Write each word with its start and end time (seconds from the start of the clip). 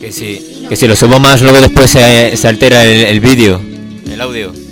Que 0.00 0.12
si, 0.12 0.66
que 0.68 0.76
si 0.76 0.86
lo 0.86 0.96
subo 0.96 1.18
más, 1.18 1.42
luego 1.42 1.60
después 1.60 1.90
se, 1.90 2.48
altera 2.48 2.84
el, 2.84 3.02
el 3.04 3.20
vídeo, 3.20 3.60
el 4.10 4.20
audio. 4.20 4.67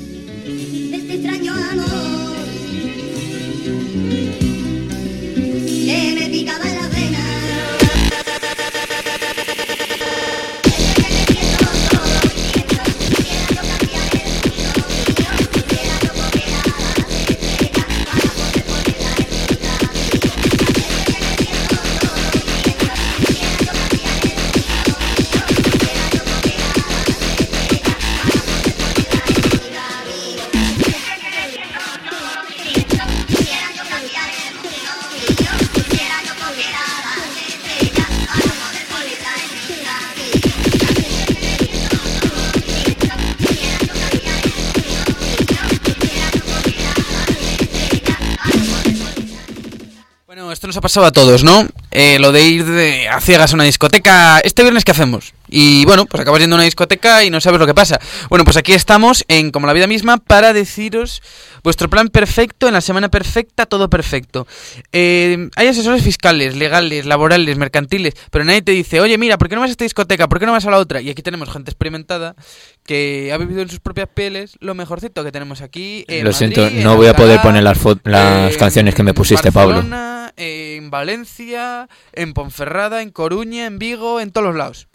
Nos 50.67 50.77
ha 50.77 50.81
pasado 50.81 51.07
a 51.07 51.13
todos, 51.13 51.45
¿no? 51.45 51.67
Eh, 51.91 52.19
lo 52.19 52.33
de 52.33 52.43
ir 52.43 52.65
de, 52.65 53.09
a 53.09 53.21
ciegas 53.21 53.53
a 53.53 53.55
una 53.55 53.65
discoteca. 53.65 54.41
¿Este 54.41 54.63
viernes 54.63 54.85
qué 54.85 54.93
hacemos? 54.93 55.35
Y 55.49 55.85
bueno, 55.85 56.07
pues 56.07 56.21
acabas 56.21 56.41
yendo 56.41 56.57
a 56.57 56.59
una 56.59 56.65
discoteca 56.65 57.25
y 57.25 57.31
no 57.31 57.41
sabes 57.41 57.61
lo 57.61 57.67
que 57.67 57.75
pasa. 57.75 58.01
Bueno, 58.29 58.45
pues 58.45 58.57
aquí 58.57 58.73
estamos 58.73 59.25
en 59.29 59.51
Como 59.51 59.67
la 59.67 59.73
Vida 59.73 59.87
Misma 59.87 60.17
para 60.19 60.53
deciros 60.53 61.23
vuestro 61.67 61.91
plan 61.91 62.09
perfecto, 62.09 62.69
en 62.69 62.75
la 62.75 62.81
semana 62.81 63.09
perfecta, 63.09 63.67
todo 63.67 63.91
perfecto. 63.91 64.47
Eh, 64.93 65.49
hay 65.57 65.67
asesores 65.67 66.01
fiscales, 66.03 66.55
legales, 66.55 67.07
laborales, 67.07 67.57
mercantiles, 67.57 68.15
pero 68.31 68.45
nadie 68.45 68.63
te 68.63 68.71
dice, 68.71 69.01
oye, 69.01 69.19
mira, 69.19 69.37
¿por 69.37 69.49
qué 69.49 69.57
no 69.57 69.63
vas 69.63 69.71
a 69.71 69.73
esta 69.73 69.85
discoteca? 69.85 70.29
¿Por 70.29 70.39
qué 70.39 70.47
no 70.47 70.53
vas 70.53 70.65
a 70.65 70.71
la 70.71 70.79
otra? 70.79 71.01
Y 71.01 71.11
aquí 71.11 71.23
tenemos 71.23 71.51
gente 71.51 71.73
experimentada 71.73 72.37
que 72.85 73.33
ha 73.33 73.37
vivido 73.37 73.63
en 73.63 73.69
sus 73.69 73.81
propias 73.81 74.09
pieles 74.09 74.57
lo 74.61 74.77
mejorcito 74.77 75.25
que 75.25 75.33
tenemos 75.33 75.61
aquí. 75.61 76.05
en 76.07 76.25
Lo 76.25 76.31
Madrid, 76.31 76.39
siento, 76.39 76.67
en 76.69 76.85
no 76.85 76.97
voy 76.97 77.09
a 77.09 77.15
poder 77.15 77.41
poner 77.43 77.65
las, 77.65 77.79
las 78.05 78.55
eh, 78.55 78.57
canciones 78.59 78.95
que 78.95 79.03
me 79.03 79.13
pusiste, 79.13 79.51
Pablo. 79.51 79.75
Barcelona, 79.75 80.33
en 80.37 80.91
Valencia, 80.91 81.89
en 82.13 82.33
Ponferrada, 82.33 83.03
en 83.03 83.11
Coruña, 83.11 83.67
en 83.67 83.81
Vigo, 83.81 84.21
en 84.21 84.31
todos 84.31 84.47
los 84.47 84.57
lados. 84.57 84.87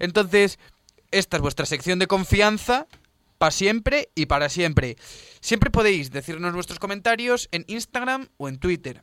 Entonces, 0.00 0.58
esta 1.12 1.36
es 1.36 1.42
vuestra 1.42 1.66
sección 1.66 2.00
de 2.00 2.08
confianza 2.08 2.88
para 3.38 3.52
siempre 3.52 4.10
y 4.16 4.26
para 4.26 4.48
siempre. 4.48 4.96
Siempre 5.40 5.70
podéis 5.70 6.10
decirnos 6.10 6.52
vuestros 6.52 6.80
comentarios 6.80 7.48
en 7.52 7.64
Instagram 7.68 8.28
o 8.36 8.48
en 8.48 8.58
Twitter. 8.58 9.02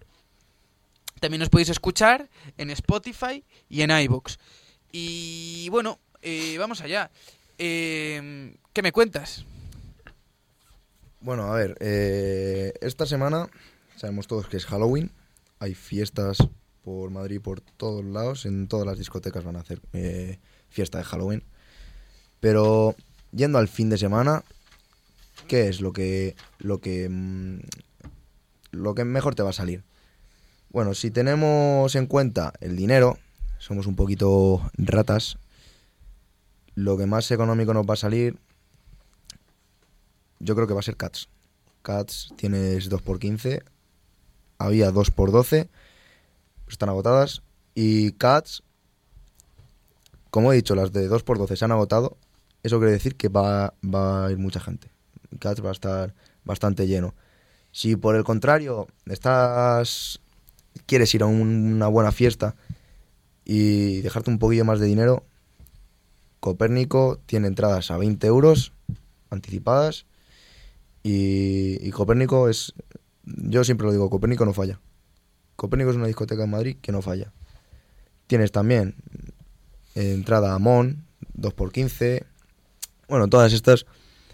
También 1.21 1.39
nos 1.39 1.49
podéis 1.49 1.69
escuchar 1.69 2.29
en 2.57 2.69
Spotify 2.71 3.43
y 3.69 3.81
en 3.81 3.91
iVoox. 3.91 4.37
Y 4.91 5.69
bueno, 5.69 5.99
eh, 6.21 6.57
vamos 6.59 6.81
allá. 6.81 7.09
Eh, 7.57 8.55
¿Qué 8.73 8.81
me 8.81 8.91
cuentas? 8.91 9.45
Bueno, 11.19 11.51
a 11.51 11.55
ver, 11.55 11.75
eh, 11.79 12.73
esta 12.81 13.05
semana 13.05 13.49
sabemos 13.95 14.27
todos 14.27 14.47
que 14.47 14.57
es 14.57 14.65
Halloween. 14.65 15.11
Hay 15.59 15.73
fiestas 15.73 16.37
por 16.83 17.09
Madrid, 17.09 17.41
por 17.41 17.61
todos 17.61 18.05
lados. 18.05 18.45
En 18.45 18.67
todas 18.67 18.85
las 18.85 18.99
discotecas 18.99 19.43
van 19.43 19.55
a 19.55 19.61
hacer 19.61 19.81
eh, 19.93 20.39
fiesta 20.69 20.97
de 20.97 21.03
Halloween. 21.03 21.43
Pero 22.39 22.95
yendo 23.31 23.57
al 23.57 23.67
fin 23.67 23.89
de 23.89 23.97
semana, 23.97 24.43
¿qué 25.47 25.67
es 25.67 25.81
lo 25.81 25.93
que 25.93 26.35
lo 26.59 26.79
que 26.79 27.07
mm, 27.09 27.59
lo 28.71 28.95
que 28.95 29.05
mejor 29.05 29.35
te 29.35 29.43
va 29.43 29.49
a 29.49 29.53
salir? 29.53 29.83
Bueno, 30.69 30.93
si 30.93 31.11
tenemos 31.11 31.95
en 31.95 32.07
cuenta 32.07 32.53
el 32.59 32.75
dinero, 32.75 33.17
somos 33.57 33.87
un 33.87 33.95
poquito 33.95 34.69
ratas. 34.73 35.37
Lo 36.75 36.97
que 36.97 37.07
más 37.07 37.31
económico 37.31 37.73
nos 37.73 37.87
va 37.87 37.93
a 37.93 37.97
salir, 37.97 38.37
yo 40.39 40.55
creo 40.55 40.67
que 40.67 40.73
va 40.73 40.81
a 40.81 40.83
ser 40.83 40.97
Cats. 40.97 41.29
Cats 41.81 42.33
tienes 42.35 42.91
2x15, 42.91 43.63
había 44.59 44.91
2x12, 44.91 45.69
están 46.67 46.89
agotadas. 46.89 47.41
Y 47.73 48.11
Cats, 48.11 48.63
como 50.31 50.51
he 50.51 50.55
dicho, 50.55 50.75
las 50.75 50.91
de 50.91 51.09
2x12 51.09 51.55
se 51.55 51.65
han 51.65 51.71
agotado. 51.71 52.17
Eso 52.63 52.77
quiere 52.79 52.91
decir 52.93 53.15
que 53.15 53.29
va, 53.29 53.73
va 53.83 54.25
a 54.27 54.31
ir 54.31 54.37
mucha 54.37 54.59
gente. 54.59 54.89
Cats 55.39 55.63
va 55.63 55.69
a 55.69 55.73
estar 55.73 56.13
bastante 56.43 56.87
lleno. 56.87 57.13
Si 57.71 57.95
por 57.95 58.15
el 58.15 58.23
contrario 58.23 58.87
estás 59.05 60.19
quieres 60.85 61.13
ir 61.15 61.23
a 61.23 61.25
un- 61.25 61.73
una 61.73 61.87
buena 61.87 62.11
fiesta 62.11 62.55
y 63.45 64.01
dejarte 64.01 64.29
un 64.29 64.39
poquillo 64.39 64.65
más 64.65 64.79
de 64.79 64.85
dinero, 64.87 65.25
Copérnico 66.39 67.19
tiene 67.25 67.47
entradas 67.47 67.91
a 67.91 67.97
20 67.97 68.27
euros 68.27 68.73
anticipadas 69.29 70.05
y, 71.03 71.77
y 71.85 71.91
Copérnico 71.91 72.47
es, 72.49 72.73
yo 73.25 73.63
siempre 73.63 73.85
lo 73.87 73.91
digo, 73.91 74.09
Copérnico 74.09 74.45
no 74.45 74.53
falla. 74.53 74.79
Copérnico 75.55 75.89
es 75.91 75.97
una 75.97 76.07
discoteca 76.07 76.43
en 76.43 76.51
Madrid 76.51 76.77
que 76.81 76.91
no 76.91 77.01
falla. 77.01 77.33
Tienes 78.27 78.51
también 78.51 78.95
entrada 79.97 80.53
a 80.53 80.59
Mon, 80.59 81.03
2x15. 81.37 82.23
Bueno, 83.07 83.27
todas 83.27 83.53
estas 83.53 83.85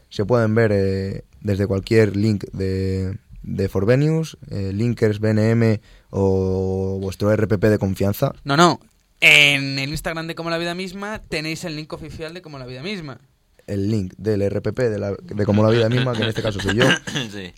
se 0.09 0.25
pueden 0.25 0.53
ver 0.56 0.72
eh, 0.72 1.24
desde 1.41 1.68
cualquier 1.68 2.16
link 2.16 2.46
de, 2.53 3.18
de 3.44 3.69
Forvenius, 3.69 4.38
eh, 4.50 4.72
Linkers, 4.74 5.19
BNM 5.19 5.79
o 6.09 7.00
vuestro 7.01 7.35
RPP 7.35 7.63
de 7.66 7.78
confianza. 7.78 8.34
No, 8.44 8.57
no. 8.57 8.79
En 9.22 9.79
el 9.79 9.90
Instagram 9.90 10.28
de 10.28 10.35
Como 10.35 10.50
la 10.50 10.57
Vida 10.57 10.75
Misma 10.75 11.22
tenéis 11.29 11.63
el 11.63 11.75
link 11.75 11.94
oficial 11.94 12.34
de 12.34 12.41
Como 12.41 12.59
la 12.59 12.66
Vida 12.66 12.84
Misma. 12.84 13.19
El 13.68 13.90
link 13.90 14.13
del 14.18 14.47
RPP 14.50 14.78
de, 14.78 15.00
la, 15.00 15.13
de 15.13 15.45
Como 15.45 15.63
la 15.63 15.69
Vida 15.69 15.88
Misma, 15.88 16.13
que 16.13 16.24
en 16.24 16.30
este 16.30 16.41
caso 16.41 16.59
soy 16.59 16.75
yo. 16.75 16.85
Sí. 17.31 17.53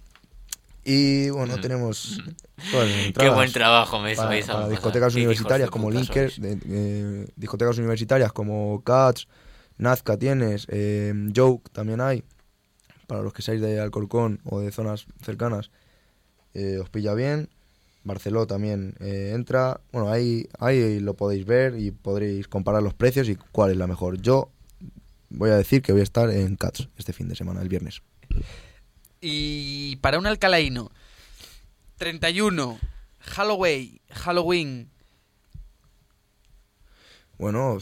Y 0.85 1.29
bueno, 1.31 1.59
tenemos 1.59 2.21
Qué 3.13 3.29
buen 3.29 3.51
trabajo 3.51 3.99
me 3.99 4.15
para, 4.15 4.29
discotecas 4.69 5.15
universitarias 5.15 5.69
como 5.71 5.89
de- 6.39 6.59
eh, 6.67 7.27
discotecas 7.35 7.77
universitarias 7.79 8.31
como 8.31 8.81
Cats, 8.83 9.27
Nazca 9.77 10.17
tienes, 10.17 10.67
eh, 10.69 11.11
Joke 11.35 11.69
también 11.73 11.99
hay, 12.01 12.23
para 13.07 13.21
los 13.23 13.33
que 13.33 13.41
seáis 13.41 13.61
de 13.61 13.79
Alcorcón 13.79 14.39
o 14.45 14.59
de 14.61 14.71
zonas 14.71 15.05
cercanas, 15.23 15.71
eh, 16.53 16.77
os 16.79 16.89
pilla 16.89 17.13
bien. 17.13 17.49
Barceló 18.03 18.45
también 18.45 18.93
eh, 18.99 19.31
entra. 19.33 19.81
Bueno, 19.91 20.11
ahí, 20.11 20.47
ahí 20.59 20.99
lo 20.99 21.15
podéis 21.15 21.45
ver 21.47 21.79
y 21.79 21.89
podréis 21.89 22.47
comparar 22.47 22.83
los 22.83 22.93
precios 22.93 23.27
y 23.27 23.35
cuál 23.35 23.71
es 23.71 23.77
la 23.77 23.87
mejor. 23.87 24.21
Yo 24.21 24.51
voy 25.29 25.49
a 25.49 25.55
decir 25.57 25.81
que 25.81 25.91
voy 25.91 26.01
a 26.01 26.03
estar 26.03 26.29
en 26.29 26.55
Cats 26.55 26.87
este 26.97 27.13
fin 27.13 27.27
de 27.27 27.35
semana, 27.35 27.61
el 27.63 27.69
viernes. 27.69 28.03
Y 29.27 29.95
para 30.01 30.19
un 30.19 30.27
alcalaíno, 30.27 30.91
31, 31.97 32.79
Halloween, 33.19 33.99
Halloween. 34.11 34.91
Bueno, 37.39 37.79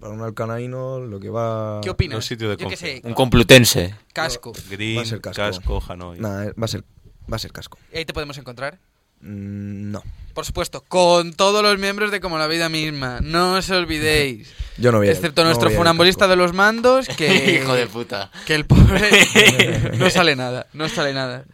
para 0.00 0.14
un 0.14 0.22
alcanaíno 0.22 0.98
lo 0.98 1.20
que 1.20 1.28
va... 1.28 1.80
¿Qué 1.82 1.90
opinas? 1.90 2.16
los 2.16 2.24
sitios 2.24 2.56
de 2.56 2.62
Yo 2.62 2.70
qué 2.70 2.76
sé, 2.78 3.02
Un 3.04 3.12
complutense. 3.12 3.94
casco. 4.14 4.52
Green, 4.70 4.96
Va 4.96 5.02
a 5.02 5.04
ser 5.04 5.20
casco. 5.20 5.42
casco, 5.42 5.82
Hanoi. 5.88 6.18
Nada, 6.18 6.46
eh, 6.46 6.52
va 6.58 6.64
a 6.64 6.68
ser, 6.68 6.84
va 7.30 7.36
a 7.36 7.38
ser 7.38 7.52
casco. 7.52 7.78
¿Y 7.92 7.98
ahí 7.98 8.04
te 8.06 8.14
podemos 8.14 8.38
encontrar? 8.38 8.78
Mm, 9.22 9.90
no. 9.90 10.02
Por 10.34 10.46
supuesto, 10.46 10.82
con 10.82 11.34
todos 11.34 11.62
los 11.62 11.78
miembros 11.78 12.10
de 12.10 12.20
Como 12.20 12.38
la 12.38 12.46
Vida 12.46 12.68
Misma. 12.68 13.20
No 13.20 13.54
os 13.54 13.70
olvidéis. 13.70 14.48
Yo 14.78 14.90
no 14.90 14.98
voy 14.98 15.08
a 15.08 15.12
Excepto 15.12 15.42
no 15.42 15.48
nuestro 15.48 15.68
voy 15.68 15.86
a 15.86 15.94
casco. 15.96 16.28
de 16.28 16.36
los 16.36 16.52
mandos, 16.54 17.06
que... 17.16 17.60
Hijo 17.62 17.74
de 17.74 17.86
puta. 17.86 18.30
Que 18.46 18.54
el 18.54 18.64
pobre 18.64 19.90
no 19.98 20.08
sale 20.10 20.34
nada, 20.36 20.66
no 20.72 20.88
sale 20.88 21.12
nada. 21.12 21.44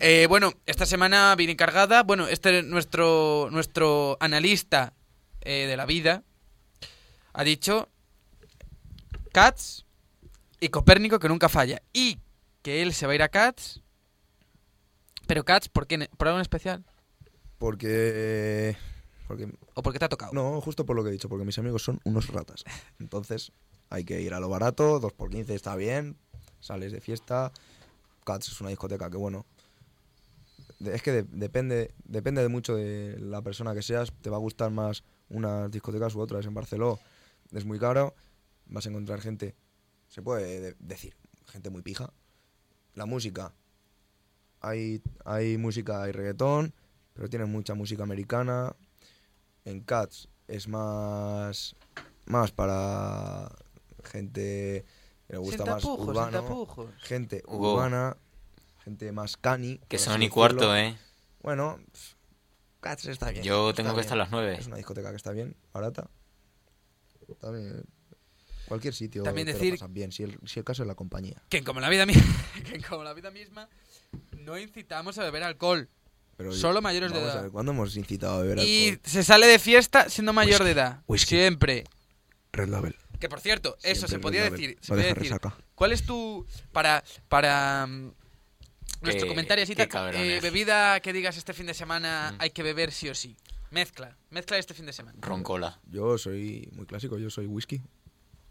Eh, 0.00 0.26
bueno, 0.28 0.54
esta 0.66 0.86
semana 0.86 1.34
viene 1.36 1.56
cargada. 1.56 2.02
Bueno, 2.02 2.28
este 2.28 2.62
nuestro 2.62 3.48
nuestro 3.50 4.16
analista 4.20 4.94
eh, 5.42 5.66
de 5.66 5.76
la 5.76 5.86
vida 5.86 6.22
ha 7.32 7.44
dicho 7.44 7.88
Cats 9.32 9.84
y 10.60 10.68
Copérnico 10.68 11.18
que 11.18 11.28
nunca 11.28 11.48
falla 11.48 11.82
y 11.92 12.18
que 12.62 12.82
él 12.82 12.94
se 12.94 13.06
va 13.06 13.12
a 13.12 13.16
ir 13.16 13.22
a 13.22 13.28
Cats. 13.28 13.82
Pero 15.28 15.44
Cats, 15.44 15.68
¿por 15.68 15.86
qué? 15.86 16.08
¿Por 16.16 16.26
algo 16.26 16.38
en 16.38 16.42
especial? 16.42 16.84
Porque... 17.58 18.76
Porque... 19.28 19.52
¿O 19.74 19.82
porque 19.82 19.98
te 19.98 20.06
ha 20.06 20.08
tocado? 20.08 20.32
No, 20.32 20.58
justo 20.62 20.86
por 20.86 20.96
lo 20.96 21.02
que 21.04 21.10
he 21.10 21.12
dicho, 21.12 21.28
porque 21.28 21.44
mis 21.44 21.58
amigos 21.58 21.82
son 21.82 22.00
unos 22.04 22.28
ratas. 22.28 22.64
Entonces, 22.98 23.52
hay 23.90 24.04
que 24.04 24.20
ir 24.22 24.32
a 24.32 24.40
lo 24.40 24.48
barato, 24.48 24.98
2 24.98 25.12
por 25.12 25.28
15 25.30 25.54
está 25.54 25.76
bien, 25.76 26.16
sales 26.60 26.92
de 26.92 27.00
fiesta. 27.02 27.52
Cats 28.24 28.48
es 28.48 28.60
una 28.62 28.70
discoteca 28.70 29.10
que, 29.10 29.18
bueno, 29.18 29.44
es 30.80 31.02
que 31.02 31.12
de- 31.12 31.22
depende, 31.24 31.92
depende 32.04 32.40
de 32.40 32.48
mucho 32.48 32.74
de 32.74 33.18
la 33.20 33.42
persona 33.42 33.74
que 33.74 33.82
seas. 33.82 34.10
Te 34.22 34.30
va 34.30 34.36
a 34.36 34.40
gustar 34.40 34.70
más 34.70 35.04
unas 35.28 35.70
discotecas 35.70 36.14
u 36.14 36.20
otras. 36.20 36.46
En 36.46 36.54
Barcelona 36.54 36.98
es 37.52 37.64
muy 37.66 37.78
caro. 37.78 38.14
Vas 38.66 38.86
a 38.86 38.88
encontrar 38.88 39.20
gente, 39.20 39.54
se 40.08 40.22
puede 40.22 40.60
de- 40.60 40.76
decir, 40.78 41.14
gente 41.48 41.68
muy 41.68 41.82
pija. 41.82 42.10
La 42.94 43.04
música. 43.04 43.52
Hay, 44.60 45.02
hay 45.24 45.56
música, 45.56 46.02
hay 46.02 46.12
reggaetón, 46.12 46.74
pero 47.14 47.28
tienen 47.28 47.50
mucha 47.50 47.74
música 47.74 48.02
americana. 48.02 48.74
En 49.64 49.80
Cats 49.80 50.28
es 50.46 50.66
más, 50.68 51.76
más 52.26 52.52
para 52.52 53.50
gente 54.04 54.84
que 55.26 55.32
le 55.34 55.38
gusta 55.38 55.64
más 55.64 55.82
tapujos, 55.82 56.08
urbano 56.08 56.30
tapujos. 56.42 56.90
gente 57.02 57.42
Hugo. 57.46 57.74
urbana, 57.74 58.16
gente 58.84 59.12
más 59.12 59.36
cani. 59.36 59.78
Que 59.88 59.98
son 59.98 60.22
y 60.22 60.28
cuarto. 60.28 60.74
¿eh? 60.74 60.96
Bueno, 61.42 61.78
pff, 61.92 62.14
Cats 62.80 63.06
está 63.06 63.30
bien. 63.30 63.44
Yo 63.44 63.74
tengo 63.74 63.90
que 63.90 63.96
bien. 63.96 64.00
estar 64.04 64.16
a 64.16 64.22
las 64.22 64.30
nueve. 64.30 64.56
Es 64.58 64.66
una 64.66 64.76
discoteca 64.76 65.10
que 65.10 65.16
está 65.16 65.32
bien, 65.32 65.54
barata. 65.72 66.08
También, 67.40 67.84
cualquier 68.68 68.94
sitio 68.94 69.22
También 69.24 69.46
lo 69.48 69.54
decir- 69.54 69.74
pasas 69.74 69.92
bien, 69.92 70.12
si 70.12 70.22
el, 70.22 70.38
si 70.46 70.58
el 70.60 70.64
caso 70.64 70.82
es 70.82 70.86
la 70.88 70.94
compañía. 70.94 71.42
Que 71.48 71.64
como 71.64 71.80
la 71.80 71.88
vida 71.88 72.06
que 72.64 72.80
como 72.88 73.02
la 73.04 73.14
vida 73.14 73.30
misma 73.30 73.68
no 74.32 74.58
incitamos 74.58 75.18
a 75.18 75.24
beber 75.24 75.42
alcohol. 75.42 75.88
Pero 76.36 76.52
Solo 76.52 76.80
mayores 76.80 77.12
de 77.12 77.18
edad. 77.20 77.38
A 77.38 77.42
ver, 77.42 77.50
¿Cuándo 77.50 77.72
hemos 77.72 77.96
incitado 77.96 78.38
a 78.38 78.42
beber 78.42 78.58
Y 78.60 78.90
alcohol? 78.90 79.02
se 79.10 79.24
sale 79.24 79.46
de 79.48 79.58
fiesta 79.58 80.08
siendo 80.08 80.32
mayor 80.32 80.60
Whisky, 80.60 80.64
de 80.66 80.70
edad. 80.70 81.02
whisky. 81.08 81.34
Siempre. 81.36 81.84
Red 82.52 82.68
Label. 82.68 82.94
Que 83.18 83.28
por 83.28 83.40
cierto, 83.40 83.76
eso 83.82 84.06
Siempre 84.06 84.08
se 84.08 84.14
Red 84.16 84.22
podía 84.22 84.40
Label. 84.44 84.52
decir. 84.60 84.78
Se 84.80 84.92
podía 84.94 85.14
decir. 85.14 85.36
¿Cuál 85.74 85.90
es 85.92 86.04
tu 86.06 86.46
para 86.70 87.02
para 87.28 87.86
mm, 87.88 88.12
nuestro 89.02 89.26
comentario 89.28 89.64
así 89.64 89.74
eh, 89.76 90.38
bebida 90.40 91.00
que 91.00 91.12
digas 91.12 91.36
este 91.36 91.52
fin 91.52 91.66
de 91.66 91.74
semana 91.74 92.32
Mm. 92.34 92.40
hay 92.42 92.50
que 92.50 92.62
beber 92.62 92.92
sí 92.92 93.08
o 93.08 93.14
sí? 93.16 93.36
Mezcla, 93.70 94.16
mezcla 94.30 94.56
este 94.56 94.72
fin 94.74 94.86
de 94.86 94.92
semana. 94.92 95.18
Roncola. 95.20 95.78
Yo 95.90 96.16
soy 96.18 96.68
muy 96.72 96.86
clásico, 96.86 97.18
yo 97.18 97.28
soy 97.30 97.46
whisky. 97.46 97.82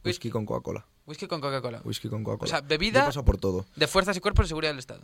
Whisky 0.05 0.29
con 0.29 0.45
Coca-Cola. 0.45 0.85
Whisky 1.05 1.27
con 1.27 1.41
Coca-Cola. 1.41 1.81
Whisky 1.83 2.09
con 2.09 2.23
Coca-Cola. 2.23 2.47
O 2.47 2.49
sea, 2.49 2.59
Yo 2.59 2.65
he 2.65 2.69
bebida 2.69 3.05
pasado 3.05 3.25
por 3.25 3.37
todo. 3.37 3.65
de 3.75 3.87
fuerzas 3.87 4.15
y 4.17 4.19
cuerpos 4.19 4.45
de 4.45 4.47
seguridad 4.49 4.71
del 4.71 4.79
Estado. 4.79 5.03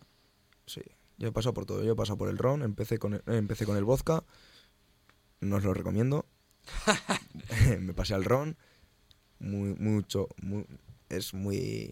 Sí, 0.66 0.82
yo 1.18 1.28
he 1.28 1.32
pasado 1.32 1.54
por 1.54 1.66
todo. 1.66 1.84
Yo 1.84 1.92
he 1.94 1.96
pasado 1.96 2.18
por 2.18 2.30
el 2.30 2.38
ron, 2.38 2.62
empecé 2.64 2.98
con 3.00 3.14
el, 3.16 3.20
eh, 3.28 3.38
empecé 3.38 3.66
con 3.66 3.76
el 3.78 3.84
vodka. 3.84 4.24
No 5.42 5.58
os 5.58 5.64
lo 5.64 5.74
recomiendo. 5.74 6.26
Me 7.80 7.94
pasé 7.94 8.14
al 8.14 8.24
ron. 8.24 8.56
Muy, 9.40 9.74
mucho. 9.76 10.28
mu- 10.42 10.66
es 11.10 11.34
muy. 11.34 11.92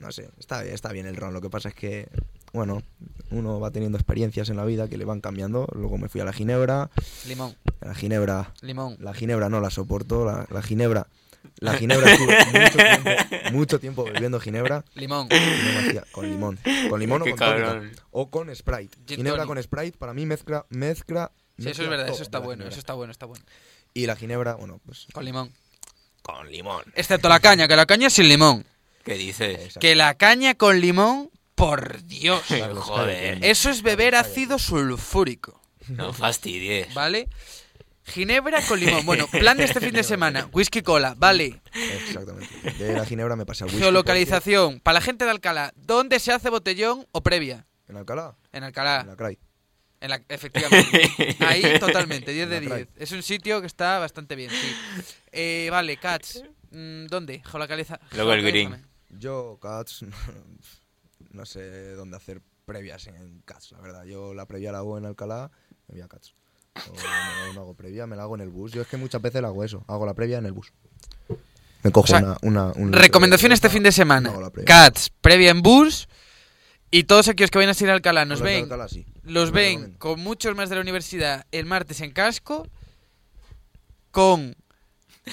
No 0.00 0.10
sé, 0.12 0.30
está, 0.38 0.64
está 0.64 0.92
bien 0.92 1.06
el 1.06 1.16
ron. 1.16 1.32
Lo 1.34 1.40
que 1.40 1.50
pasa 1.50 1.68
es 1.68 1.74
que, 1.74 2.08
bueno, 2.52 2.82
uno 3.30 3.58
va 3.60 3.70
teniendo 3.70 3.98
experiencias 3.98 4.48
en 4.48 4.56
la 4.56 4.64
vida 4.64 4.88
que 4.88 4.96
le 4.96 5.04
van 5.04 5.20
cambiando. 5.20 5.66
Luego 5.74 5.98
me 5.98 6.08
fui 6.08 6.20
a 6.20 6.24
la 6.24 6.32
ginebra. 6.32 6.90
Limón, 7.26 7.54
La 7.80 7.94
ginebra. 7.94 8.52
limón. 8.62 8.96
La 9.00 9.14
ginebra 9.14 9.48
no 9.48 9.60
la 9.60 9.70
soporto. 9.70 10.24
La, 10.24 10.46
la 10.50 10.62
ginebra. 10.62 11.06
La 11.60 11.74
ginebra 11.74 12.12
estuve 12.12 12.36
mucho 12.52 12.78
tiempo, 12.78 13.10
mucho 13.52 13.80
tiempo 13.80 14.04
bebiendo 14.04 14.38
ginebra. 14.40 14.84
Limón. 14.94 15.28
no 15.28 16.00
con 16.12 16.28
limón. 16.30 16.58
Con 16.88 17.00
limón 17.00 17.22
o 17.22 17.24
con 17.24 17.36
tónica. 17.36 17.82
O 18.10 18.30
con 18.30 18.54
Sprite. 18.54 18.96
Gin 19.06 19.16
ginebra 19.18 19.44
tonic. 19.44 19.46
con 19.48 19.62
Sprite 19.62 19.98
para 19.98 20.14
mí 20.14 20.26
mezcla 20.26 20.66
mezcla 20.70 21.32
Sí, 21.58 21.68
eso 21.70 21.82
es 21.82 21.88
verdad, 21.88 22.08
eso 22.08 22.22
está 22.22 22.38
bueno, 22.38 22.58
ginebra. 22.60 22.70
eso 22.70 22.78
está 22.78 22.92
bueno, 22.94 23.10
está 23.10 23.26
bueno. 23.26 23.44
Y 23.92 24.06
la 24.06 24.14
ginebra, 24.14 24.54
bueno, 24.54 24.80
pues 24.86 25.06
Con 25.12 25.24
limón. 25.24 25.52
con 26.22 26.48
limón. 26.50 26.84
Excepto 26.94 27.28
la 27.28 27.40
caña, 27.40 27.66
que 27.66 27.74
la 27.74 27.86
caña 27.86 28.06
es 28.06 28.12
sin 28.12 28.28
limón. 28.28 28.64
¿Qué 29.04 29.14
dices? 29.14 29.54
Exacto. 29.58 29.80
Que 29.80 29.96
la 29.96 30.14
caña 30.14 30.54
con 30.54 30.80
limón, 30.80 31.30
por 31.56 32.04
Dios. 32.04 32.42
Joder. 32.76 33.44
Eso 33.44 33.70
es 33.70 33.82
beber 33.82 34.14
ácido 34.14 34.58
sulfúrico, 34.60 35.60
No 35.88 36.12
fastidies. 36.12 36.94
¿vale? 36.94 37.28
Ginebra 38.08 38.60
con 38.66 38.80
limón. 38.80 39.04
Bueno, 39.06 39.26
plan 39.28 39.56
de 39.56 39.64
este 39.64 39.80
fin 39.80 39.92
de 39.92 40.02
semana. 40.04 40.48
Whisky 40.52 40.82
cola, 40.82 41.14
vale. 41.16 41.60
Exactamente. 41.74 42.48
De 42.78 42.92
la 42.94 43.04
ginebra 43.04 43.36
me 43.36 43.46
pasé 43.46 43.64
al 43.64 43.68
whisky. 43.68 43.82
Geolocalización. 43.82 44.80
Para 44.80 44.94
la 44.94 45.00
gente 45.00 45.24
de 45.24 45.30
Alcalá, 45.30 45.72
¿dónde 45.76 46.18
se 46.20 46.32
hace 46.32 46.50
botellón 46.50 47.06
o 47.12 47.22
previa? 47.22 47.66
En 47.88 47.96
Alcalá, 47.96 48.36
En 48.52 48.58
en 48.58 48.64
Alcalá. 48.64 49.04
la 49.04 49.16
Cray. 49.16 49.38
En 50.00 50.10
la, 50.10 50.22
efectivamente. 50.28 51.36
Ahí 51.40 51.62
totalmente, 51.80 52.32
10 52.32 52.48
de 52.48 52.56
En 52.58 52.68
la 52.68 52.76
10. 52.76 52.88
Es 52.96 53.12
un 53.12 53.22
sitio 53.22 53.60
que 53.60 53.66
está 53.66 53.98
bastante 53.98 54.36
bien, 54.36 54.50
sí. 54.50 54.74
Eh, 55.32 55.68
vale, 55.70 55.96
Cats. 55.96 56.42
mm, 56.70 57.06
¿Dónde? 57.06 57.42
Geolocaliza. 57.44 57.98
Luego 58.14 58.32
el 58.32 58.42
green. 58.42 58.86
Yo, 59.10 59.58
Cats, 59.60 60.04
no 61.30 61.44
sé 61.46 61.92
dónde 61.94 62.16
hacer 62.16 62.42
previas 62.64 63.06
en 63.06 63.40
Cats, 63.42 63.72
la 63.72 63.80
verdad. 63.80 64.04
Yo 64.04 64.34
la 64.34 64.46
previa 64.46 64.70
la 64.72 64.78
hago 64.78 64.98
en 64.98 65.06
Alcalá, 65.06 65.50
me 65.88 65.94
voy 65.94 66.02
a 66.02 66.08
Cats. 66.08 66.34
O 66.90 67.46
no, 67.46 67.52
no 67.54 67.60
hago 67.62 67.74
previa, 67.74 68.06
me 68.06 68.16
la 68.16 68.22
hago 68.22 68.34
en 68.34 68.42
el 68.42 68.48
bus. 68.50 68.72
Yo 68.72 68.82
es 68.82 68.88
que 68.88 68.96
muchas 68.96 69.20
veces 69.22 69.42
la 69.42 69.48
hago 69.48 69.64
eso, 69.64 69.84
hago 69.88 70.06
la 70.06 70.14
previa 70.14 70.38
en 70.38 70.46
el 70.46 70.52
bus. 70.52 70.72
Me 71.82 71.92
cojo 71.92 72.04
O 72.04 72.06
sea, 72.08 72.18
una, 72.18 72.36
una, 72.42 72.72
un 72.74 72.92
Recomendación 72.92 73.52
este 73.52 73.68
fin 73.70 73.82
de 73.82 73.92
semana. 73.92 74.32
previa. 74.50 74.64
Cats, 74.64 75.10
previa 75.20 75.50
en 75.50 75.62
bus. 75.62 76.08
Y 76.90 77.04
todos 77.04 77.28
aquellos 77.28 77.50
que 77.50 77.58
vayan 77.58 77.74
a 77.78 77.82
ir 77.84 77.90
a 77.90 77.92
Alcalá 77.92 78.24
nos 78.24 78.40
ven, 78.40 78.62
Alcalá, 78.64 78.88
sí. 78.88 79.04
los 79.22 79.48
Lo 79.50 79.54
ven 79.54 79.70
recomiendo. 79.72 79.98
con 79.98 80.20
muchos 80.20 80.56
más 80.56 80.70
de 80.70 80.76
la 80.76 80.80
universidad 80.80 81.44
el 81.52 81.66
martes 81.66 82.00
en 82.00 82.12
casco, 82.12 82.66
con 84.10 84.56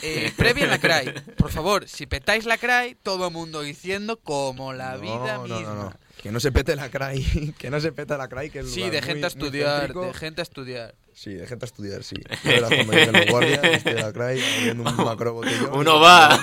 eh, 0.01 0.33
previa 0.37 0.65
en 0.65 0.69
la 0.69 0.79
CRAI. 0.79 1.13
Por 1.37 1.51
favor, 1.51 1.87
si 1.87 2.05
petáis 2.05 2.45
la 2.45 2.57
CRAI, 2.57 2.95
todo 3.01 3.27
el 3.27 3.33
mundo 3.33 3.61
diciendo 3.61 4.19
como 4.19 4.73
la 4.73 4.95
No, 4.95 5.01
vida 5.01 5.37
no, 5.37 5.43
misma. 5.43 5.61
no, 5.61 5.75
no. 5.75 5.93
Que 6.21 6.31
no 6.31 6.39
se 6.39 6.51
pete 6.51 6.75
la 6.75 6.89
cray, 6.89 7.53
que 7.57 7.69
no 7.69 7.79
se 7.79 7.91
pete 7.91 8.17
la 8.17 8.27
cray, 8.27 8.49
que 8.49 8.59
es 8.59 8.71
Sí, 8.71 8.81
de 8.89 8.99
muy- 8.99 9.01
gente 9.01 9.11
a 9.27 9.29
muy 9.29 9.45
estudiar, 9.45 9.77
céntrico. 9.79 10.05
de 10.05 10.13
gente 10.13 10.41
a 10.41 10.43
estudiar. 10.43 10.95
Sí, 11.15 11.33
de 11.33 11.47
gente 11.47 11.63
a 11.63 11.67
estudiar, 11.67 12.03
sí. 12.03 12.17
Yo 12.43 12.51
verás 12.51 12.69
cuando 12.69 12.91
lleguen 12.91 13.13
los 13.13 13.25
guardias, 13.27 13.63
estoy 13.63 13.93
en 13.93 14.01
la 14.01 14.11
cray, 14.11 14.43
abriendo 14.57 14.83
un 14.83 14.97
macro 15.05 15.33
botellón. 15.33 15.69
Uno 15.73 15.97
va, 16.01 16.37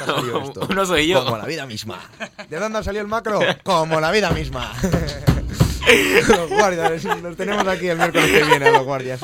uno 0.70 0.86
soy 0.86 1.08
yo. 1.08 1.22
Como 1.22 1.36
la 1.36 1.44
vida 1.44 1.66
misma. 1.66 2.00
¿De 2.48 2.58
dónde 2.58 2.78
ha 2.78 2.82
salido 2.82 3.02
el 3.02 3.08
macro? 3.08 3.38
Como 3.64 4.00
la 4.00 4.10
vida 4.10 4.30
misma. 4.30 4.72
los 6.26 6.48
guardias, 6.48 7.04
los 7.04 7.36
tenemos 7.36 7.68
aquí 7.68 7.86
el 7.88 7.98
miércoles 7.98 8.30
que 8.30 8.44
viene, 8.44 8.68
a 8.68 8.72
los 8.72 8.84
guardias. 8.84 9.20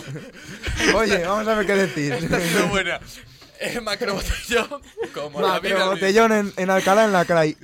Oye, 0.94 1.24
vamos 1.24 1.48
a 1.48 1.54
ver 1.54 1.66
qué 1.66 1.76
decís. 1.76 2.68
buena. 2.68 3.00
El 3.58 3.80
macro 3.80 4.14
botellón, 4.14 4.82
como 5.14 5.40
la 5.40 5.60
vida 5.60 5.76
misma. 5.76 5.90
botellón 5.92 6.32
en, 6.32 6.52
en 6.58 6.68
Alcalá, 6.70 7.06
en 7.06 7.12
la 7.12 7.24
cray. 7.24 7.56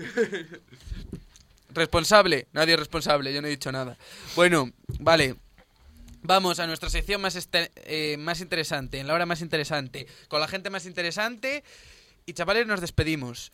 Responsable, 1.69 2.46
nadie 2.52 2.72
es 2.72 2.80
responsable, 2.80 3.34
yo 3.34 3.42
no 3.42 3.48
he 3.48 3.50
dicho 3.50 3.70
nada. 3.70 3.98
Bueno, 4.37 4.70
vale. 5.00 5.37
Vamos 6.26 6.59
a 6.59 6.67
nuestra 6.67 6.88
sección 6.88 7.21
más, 7.21 7.37
este- 7.37 7.71
eh, 7.85 8.17
más 8.17 8.41
interesante, 8.41 8.99
en 8.99 9.06
la 9.06 9.12
hora 9.12 9.26
más 9.26 9.43
interesante, 9.43 10.06
con 10.29 10.41
la 10.41 10.49
gente 10.49 10.71
más 10.71 10.87
interesante. 10.87 11.62
Y 12.25 12.33
chavales, 12.33 12.66
nos 12.66 12.81
despedimos. 12.81 13.52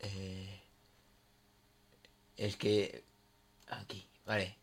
Eh, 0.00 0.60
es 2.36 2.56
que... 2.56 3.02
Aquí, 3.68 4.06
vale. 4.26 4.54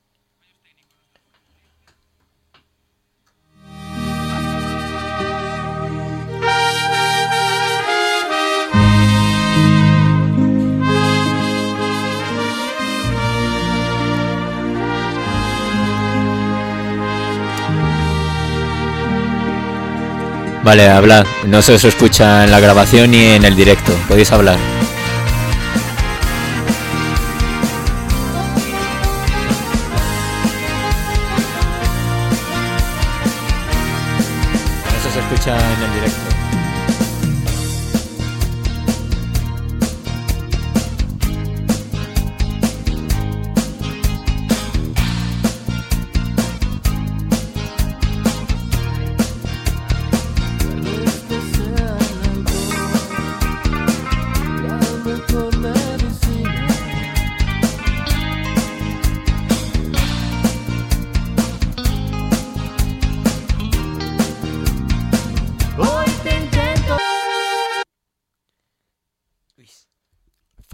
Vale, 20.63 20.87
hablad. 20.87 21.25
No 21.45 21.61
se 21.61 21.73
os 21.73 21.83
escucha 21.83 22.45
en 22.45 22.51
la 22.51 22.59
grabación 22.59 23.11
ni 23.11 23.23
en 23.23 23.43
el 23.43 23.55
directo. 23.55 23.91
Podéis 24.07 24.31
hablar. 24.31 24.57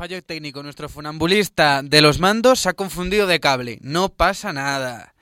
Técnico. 0.10 0.64
Nuestro 0.64 0.90
funambulista 0.90 1.82
de 1.84 2.02
los 2.02 2.20
mandos 2.20 2.62
se 2.62 2.70
ha 2.70 2.74
confundido 2.74 3.28
de 3.28 3.40
cable. 3.40 3.78
No 3.82 4.10
pasa 4.10 4.52
nada. 4.52 5.14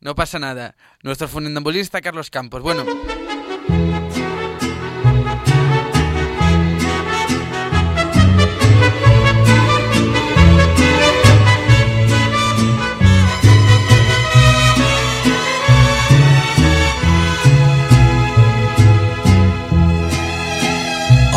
No 0.00 0.14
pasa 0.14 0.38
nada. 0.38 0.76
Nuestro 1.02 1.28
funambulista 1.28 2.02
Carlos 2.02 2.28
Campos. 2.30 2.62
Bueno. 2.62 2.84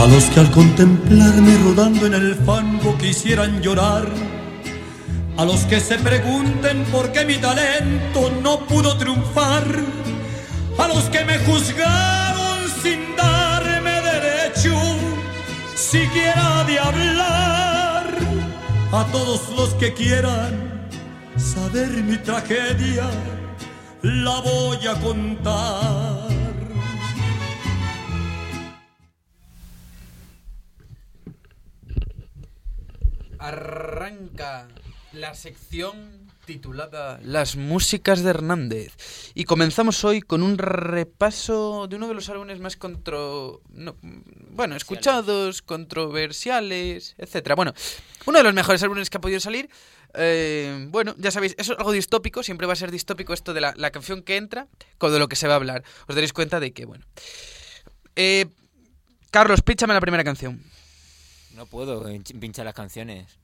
A 0.05 0.07
los 0.07 0.25
que 0.25 0.39
al 0.39 0.51
contemplarme 0.51 1.57
rodando 1.63 2.05
en 2.05 2.13
el 2.13 2.35
fango 2.35 2.95
quisieran 2.95 3.59
llorar. 3.63 4.05
A 5.35 5.43
los 5.43 5.61
que 5.61 5.79
se 5.79 5.97
pregunten 5.97 6.83
por 6.91 7.11
qué 7.11 7.25
mi 7.25 7.37
talento 7.37 8.29
no 8.43 8.67
pudo 8.67 8.95
triunfar. 8.97 9.63
A 10.77 10.87
los 10.89 11.05
que 11.05 11.25
me 11.25 11.39
juzgaron 11.39 12.59
sin 12.83 13.15
darme 13.17 13.93
derecho 14.13 14.75
siquiera 15.73 16.63
de 16.67 16.77
hablar. 16.77 18.05
A 18.91 19.05
todos 19.11 19.41
los 19.57 19.73
que 19.73 19.91
quieran 19.95 20.87
saber 21.35 21.89
mi 22.03 22.17
tragedia, 22.17 23.09
la 24.03 24.39
voy 24.41 24.85
a 24.85 24.93
contar. 25.01 25.94
Arranca 33.45 34.67
la 35.13 35.35
sección 35.35 36.31
titulada 36.47 37.19
Las 37.21 37.55
músicas 37.55 38.23
de 38.23 38.31
Hernández. 38.31 38.97
Y 39.35 39.43
comenzamos 39.43 40.03
hoy 40.03 40.23
con 40.23 40.41
un 40.41 40.57
repaso 40.57 41.85
de 41.87 41.95
uno 41.95 42.07
de 42.07 42.15
los 42.15 42.27
álbumes 42.29 42.59
más 42.59 42.75
contro... 42.75 43.61
no, 43.69 43.97
bueno, 44.49 44.75
escuchados, 44.75 45.61
controversiales, 45.61 47.13
etcétera. 47.19 47.53
Bueno, 47.53 47.75
uno 48.25 48.39
de 48.39 48.43
los 48.43 48.55
mejores 48.55 48.81
álbumes 48.81 49.11
que 49.11 49.17
ha 49.17 49.21
podido 49.21 49.39
salir. 49.39 49.69
Eh, 50.15 50.87
bueno, 50.89 51.13
ya 51.19 51.29
sabéis, 51.29 51.53
eso 51.59 51.73
es 51.73 51.77
algo 51.77 51.91
distópico, 51.91 52.41
siempre 52.41 52.65
va 52.65 52.73
a 52.73 52.77
ser 52.77 52.89
distópico 52.89 53.31
esto 53.33 53.53
de 53.53 53.61
la, 53.61 53.75
la 53.77 53.91
canción 53.91 54.23
que 54.23 54.37
entra 54.37 54.67
con 54.97 55.13
de 55.13 55.19
lo 55.19 55.27
que 55.27 55.35
se 55.35 55.47
va 55.47 55.53
a 55.53 55.57
hablar. 55.57 55.83
Os 56.07 56.15
daréis 56.15 56.33
cuenta 56.33 56.59
de 56.59 56.73
que, 56.73 56.85
bueno. 56.85 57.05
Eh, 58.15 58.47
Carlos, 59.29 59.61
píchame 59.61 59.93
la 59.93 60.01
primera 60.01 60.23
canción. 60.23 60.63
No 61.55 61.65
puedo 61.65 62.03
pinchar 62.37 62.65
las 62.65 62.73
canciones. 62.73 63.39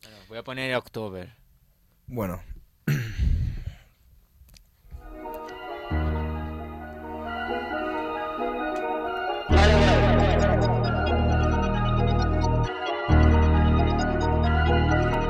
Bueno, 0.00 0.16
voy 0.28 0.38
a 0.38 0.44
poner 0.44 0.76
October. 0.76 1.34
Bueno. 2.06 2.40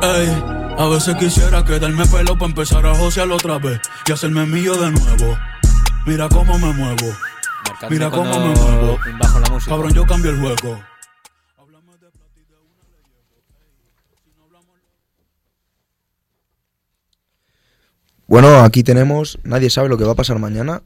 Ey, 0.02 0.28
a 0.76 0.88
veces 0.90 1.16
quisiera 1.16 1.64
quedarme 1.64 2.04
pelo 2.06 2.34
para 2.34 2.50
empezar 2.50 2.84
a 2.84 2.94
josear 2.94 3.30
otra 3.30 3.58
vez 3.58 3.80
y 4.06 4.12
hacerme 4.12 4.44
mío 4.44 4.74
de 4.74 4.90
nuevo. 4.90 5.38
Mira 6.04 6.28
cómo 6.28 6.58
me 6.58 6.74
muevo. 6.74 7.33
Mira 7.90 8.10
cómo 8.10 8.38
me 8.38 8.54
muevo. 8.54 8.98
Bajo 9.18 9.40
la 9.40 9.48
música. 9.50 9.70
Cabrón, 9.70 9.92
yo 9.94 10.06
cambio 10.06 10.30
el 10.30 10.40
juego. 10.40 10.80
Bueno, 18.26 18.60
aquí 18.60 18.82
tenemos 18.82 19.38
Nadie 19.44 19.68
sabe 19.68 19.88
lo 19.88 19.98
que 19.98 20.04
va 20.04 20.12
a 20.12 20.16
pasar 20.16 20.38
mañana. 20.38 20.82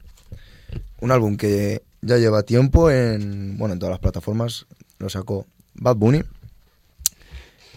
Un 1.00 1.12
álbum 1.12 1.36
que 1.36 1.82
ya 2.00 2.16
lleva 2.18 2.42
tiempo 2.42 2.90
en, 2.90 3.56
bueno, 3.56 3.74
en 3.74 3.78
todas 3.78 3.92
las 3.92 4.00
plataformas. 4.00 4.66
Lo 4.98 5.08
sacó 5.08 5.46
Bad 5.74 5.96
Bunny. 5.96 6.22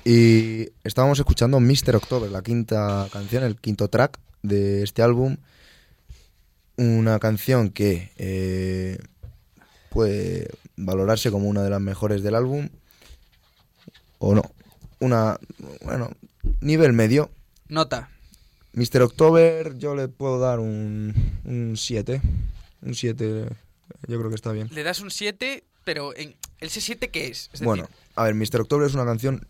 Y 0.03 0.69
estábamos 0.83 1.19
escuchando 1.19 1.59
Mr. 1.59 1.95
October, 1.95 2.31
la 2.31 2.41
quinta 2.41 3.07
canción, 3.13 3.43
el 3.43 3.55
quinto 3.57 3.87
track 3.87 4.19
de 4.41 4.81
este 4.81 5.03
álbum. 5.03 5.37
Una 6.81 7.19
canción 7.19 7.69
que 7.69 8.11
eh, 8.17 8.97
puede 9.91 10.49
valorarse 10.77 11.29
como 11.29 11.47
una 11.47 11.61
de 11.61 11.69
las 11.69 11.79
mejores 11.79 12.23
del 12.23 12.33
álbum. 12.33 12.69
O 14.17 14.33
no. 14.33 14.41
Una, 14.99 15.39
bueno, 15.83 16.09
nivel 16.59 16.93
medio. 16.93 17.29
Nota. 17.67 18.09
Mr. 18.73 19.03
October 19.03 19.77
yo 19.77 19.95
le 19.95 20.07
puedo 20.07 20.39
dar 20.39 20.59
un 20.59 21.13
7. 21.77 22.19
Un 22.81 22.95
7 22.95 23.45
yo 24.07 24.17
creo 24.17 24.29
que 24.29 24.35
está 24.35 24.51
bien. 24.51 24.67
Le 24.71 24.81
das 24.81 25.01
un 25.01 25.11
7, 25.11 25.63
pero 25.83 26.15
en 26.15 26.35
¿el 26.59 26.69
7 26.71 27.09
qué 27.09 27.27
es? 27.27 27.41
Es 27.45 27.51
decir, 27.51 27.65
Bueno, 27.67 27.89
a 28.15 28.23
ver, 28.23 28.33
Mr. 28.33 28.61
October 28.61 28.87
es 28.87 28.95
una 28.95 29.05
canción 29.05 29.45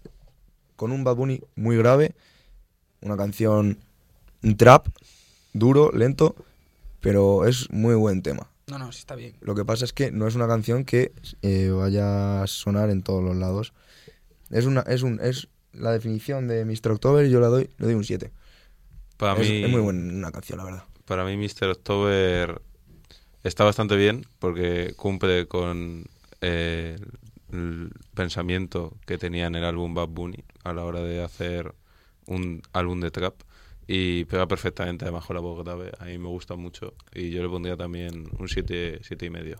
con 0.76 0.92
un 0.92 1.06
Bad 1.06 1.16
Bunny 1.16 1.42
muy 1.56 1.78
grave. 1.78 2.14
Una 3.00 3.16
canción 3.16 3.78
un 4.44 4.58
trap, 4.58 4.88
duro, 5.54 5.92
lento, 5.94 6.36
pero 7.02 7.46
es 7.46 7.70
muy 7.72 7.96
buen 7.96 8.22
tema. 8.22 8.50
no, 8.68 8.78
no, 8.80 8.92
sí 8.92 9.00
está 9.00 9.16
bien. 9.16 9.36
Lo 9.42 9.54
que 9.56 9.66
pasa 9.66 9.84
es 9.86 9.92
que 9.94 10.12
no 10.12 10.28
es 10.28 10.36
una 10.36 10.48
canción 10.48 10.86
que 10.86 11.12
eh, 11.42 11.70
vaya 11.70 12.44
a 12.44 12.48
sonar 12.48 12.90
en 12.90 13.04
todos 13.04 13.22
los 13.24 13.36
lados. 13.36 13.74
Es 14.50 14.66
una 14.66 14.82
es 14.82 15.02
un 15.04 15.20
es 15.22 15.48
la 15.74 15.92
definición 15.92 16.48
de 16.48 16.64
Mr. 16.66 16.92
October 16.92 17.26
y 17.26 17.30
yo 17.30 17.40
le 17.42 17.48
doy 17.48 17.70
le 17.78 17.86
doy 17.88 17.96
un 17.96 18.04
7. 18.04 18.32
Para 19.18 19.40
Es, 19.42 19.50
mí, 19.50 19.64
es 19.64 19.70
muy 19.70 19.82
buena 19.82 20.32
canción, 20.32 20.58
la 20.60 20.66
verdad. 20.66 20.84
para 21.06 21.26
mí 21.26 21.36
Mr. 21.38 21.70
October 21.70 22.62
está 23.44 23.64
bastante 23.64 23.96
bien 23.96 24.26
porque 24.40 24.94
cumple 24.96 25.48
con 25.48 26.06
eh, 26.42 26.98
el 27.52 27.92
pensamiento 28.14 28.98
que 29.06 29.18
tenía 29.18 29.48
en 29.48 29.56
el 29.56 29.64
álbum 29.66 29.94
Bad 29.94 30.08
Bunny 30.10 30.44
a 30.64 30.74
la 30.74 30.84
hora 30.86 31.02
de 31.02 31.24
hacer 31.24 31.74
un 32.26 32.62
álbum 32.74 33.00
de 33.02 33.12
trap 33.12 33.36
y 33.88 34.26
pega 34.26 34.48
perfectamente 34.48 35.06
además 35.06 35.26
con 35.26 35.36
la 35.36 35.42
voz 35.42 35.64
grave. 35.64 35.92
A 36.00 36.06
mí 36.06 36.18
me 36.18 36.28
gusta 36.28 36.56
mucho 36.56 36.94
y 37.14 37.30
yo 37.30 37.42
le 37.42 37.50
pondría 37.50 37.78
también 37.78 38.30
un 38.38 38.48
7 38.48 39.00
siete 39.04 39.26
y 39.26 39.30
medio. 39.30 39.60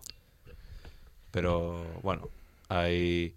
Pero 1.32 1.84
bueno, 2.04 2.30
hay 2.70 3.36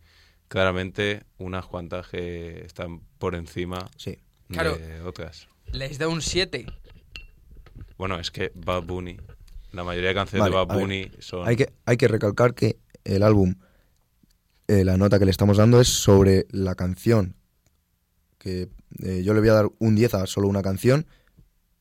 claramente 0.49 1.25
unas 1.39 1.67
cuantas 1.67 2.09
que 2.09 2.65
están 2.65 3.01
por 3.19 3.35
encima 3.35 3.89
Sí. 3.97 4.19
Claro. 4.49 4.77
de 4.77 5.01
otras. 5.03 5.49
Les 5.73 5.99
da 5.99 6.09
un 6.09 6.21
7. 6.23 6.67
Bueno, 7.97 8.19
es 8.19 8.31
que 8.31 8.53
Bad 8.55 8.83
Bunny, 8.83 9.17
la 9.73 9.85
mayoría 9.85 10.11
de 10.11 10.15
canciones 10.15 10.51
Vale, 10.51 10.51
de 10.51 10.65
Bad 10.65 10.77
ver, 10.77 10.85
Bunny 10.85 11.11
son... 11.21 11.49
Hay 11.49 11.57
que, 11.57 11.73
hay 11.85 11.97
que 11.97 12.09
recalcar 12.09 12.55
que 12.55 12.77
el 13.05 13.23
álbum, 13.23 13.55
eh, 14.69 14.85
la 14.85 14.97
nota 14.97 15.19
que 15.19 15.25
le 15.25 15.31
estamos 15.31 15.57
dando 15.57 15.81
es 15.81 15.89
sobre 15.89 16.47
la 16.51 16.75
canción. 16.75 17.37
Que 18.39 18.69
eh, 19.03 19.23
yo 19.25 19.35
le 19.35 19.41
voy 19.41 19.49
a 19.49 19.55
dar 19.55 19.71
un 19.79 19.95
10 19.95 20.15
a 20.15 20.27
solo 20.27 20.49
una 20.49 20.63
canción 20.63 21.07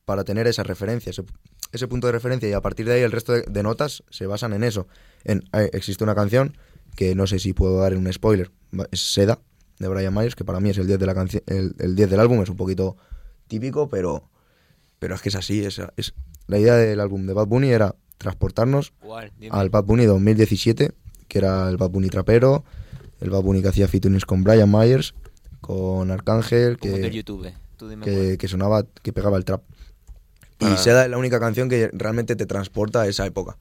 para 0.04 0.24
tener 0.24 0.46
esa 0.46 0.62
referencia, 0.62 1.10
ese, 1.10 1.24
ese 1.72 1.88
punto 1.88 2.06
de 2.06 2.12
referencia 2.12 2.48
y 2.48 2.52
a 2.52 2.60
partir 2.60 2.86
de 2.86 2.94
ahí 2.94 3.02
el 3.02 3.12
resto 3.12 3.32
de, 3.32 3.42
de 3.42 3.62
notas 3.62 4.02
se 4.10 4.26
basan 4.26 4.52
en 4.52 4.64
eso. 4.64 4.86
En, 5.24 5.44
eh, 5.52 5.70
existe 5.72 6.04
una 6.04 6.14
canción 6.14 6.56
que 6.96 7.14
no 7.14 7.26
sé 7.26 7.38
si 7.38 7.52
puedo 7.52 7.78
dar 7.78 7.96
un 7.96 8.12
spoiler, 8.12 8.50
es 8.90 9.12
Seda 9.14 9.40
de 9.78 9.88
Brian 9.88 10.14
Myers, 10.14 10.36
que 10.36 10.44
para 10.44 10.60
mí 10.60 10.70
es 10.70 10.78
el 10.78 10.86
10 10.86 10.98
de 10.98 11.06
la 11.06 11.14
canción, 11.14 11.42
el, 11.46 11.74
el 11.78 11.96
10 11.96 12.10
del 12.10 12.20
álbum, 12.20 12.42
es 12.42 12.48
un 12.48 12.56
poquito 12.56 12.96
típico, 13.46 13.88
pero, 13.88 14.30
pero 14.98 15.14
es 15.14 15.22
que 15.22 15.28
es 15.28 15.34
así. 15.34 15.64
Es, 15.64 15.80
es, 15.96 16.14
la 16.46 16.58
idea 16.58 16.76
del 16.76 17.00
álbum 17.00 17.26
de 17.26 17.32
Bad 17.32 17.46
Bunny 17.46 17.70
era 17.70 17.96
transportarnos 18.18 18.92
al 19.50 19.70
Bad 19.70 19.84
Bunny 19.84 20.04
2017, 20.06 20.92
que 21.28 21.38
era 21.38 21.68
el 21.68 21.76
Bad 21.76 21.90
Bunny 21.90 22.08
trapero, 22.08 22.64
el 23.20 23.30
Bad 23.30 23.42
Bunny 23.42 23.62
que 23.62 23.68
hacía 23.68 23.88
featurings 23.88 24.24
con 24.24 24.44
Brian 24.44 24.70
Myers, 24.70 25.14
con 25.64 26.10
Arcángel, 26.10 26.76
del 26.76 27.00
que, 27.00 27.10
YouTube. 27.10 27.50
Tú 27.78 27.88
dime 27.88 28.36
que, 28.36 28.48
sonaba, 28.48 28.84
que 29.02 29.12
pegaba 29.14 29.38
el 29.38 29.44
trap. 29.46 29.62
Y 30.60 30.66
Ah. 30.66 30.76
Seda 30.76 31.04
es 31.04 31.10
la 31.10 31.16
única 31.16 31.40
canción 31.40 31.68
que 31.70 31.88
realmente 31.94 32.36
te 32.36 32.44
transporta 32.44 33.00
a 33.00 33.06
esa 33.08 33.24
época. 33.24 33.56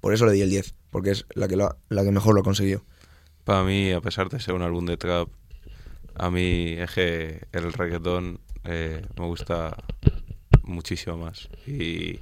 Por 0.00 0.14
eso 0.14 0.24
le 0.24 0.32
di 0.32 0.40
el 0.42 0.50
10, 0.50 0.74
porque 0.90 1.10
es 1.10 1.26
la 1.34 1.48
que, 1.48 1.56
lo 1.56 1.76
la 1.88 2.04
que 2.04 2.12
mejor 2.12 2.34
lo 2.34 2.42
ha 2.42 2.44
conseguido. 2.44 2.84
Para 3.44 3.64
mí, 3.64 3.90
a 3.92 4.00
pesar 4.00 4.28
de 4.28 4.38
ser 4.38 4.54
un 4.54 4.62
álbum 4.62 4.86
de 4.86 4.96
trap, 4.96 5.28
a 6.14 6.30
mí 6.30 6.74
es 6.78 6.90
que 6.92 7.46
el 7.52 7.72
reggaetón 7.72 8.38
eh, 8.64 9.02
me 9.18 9.26
gusta 9.26 9.76
muchísimo 10.62 11.16
más. 11.18 11.48
Y 11.66 12.20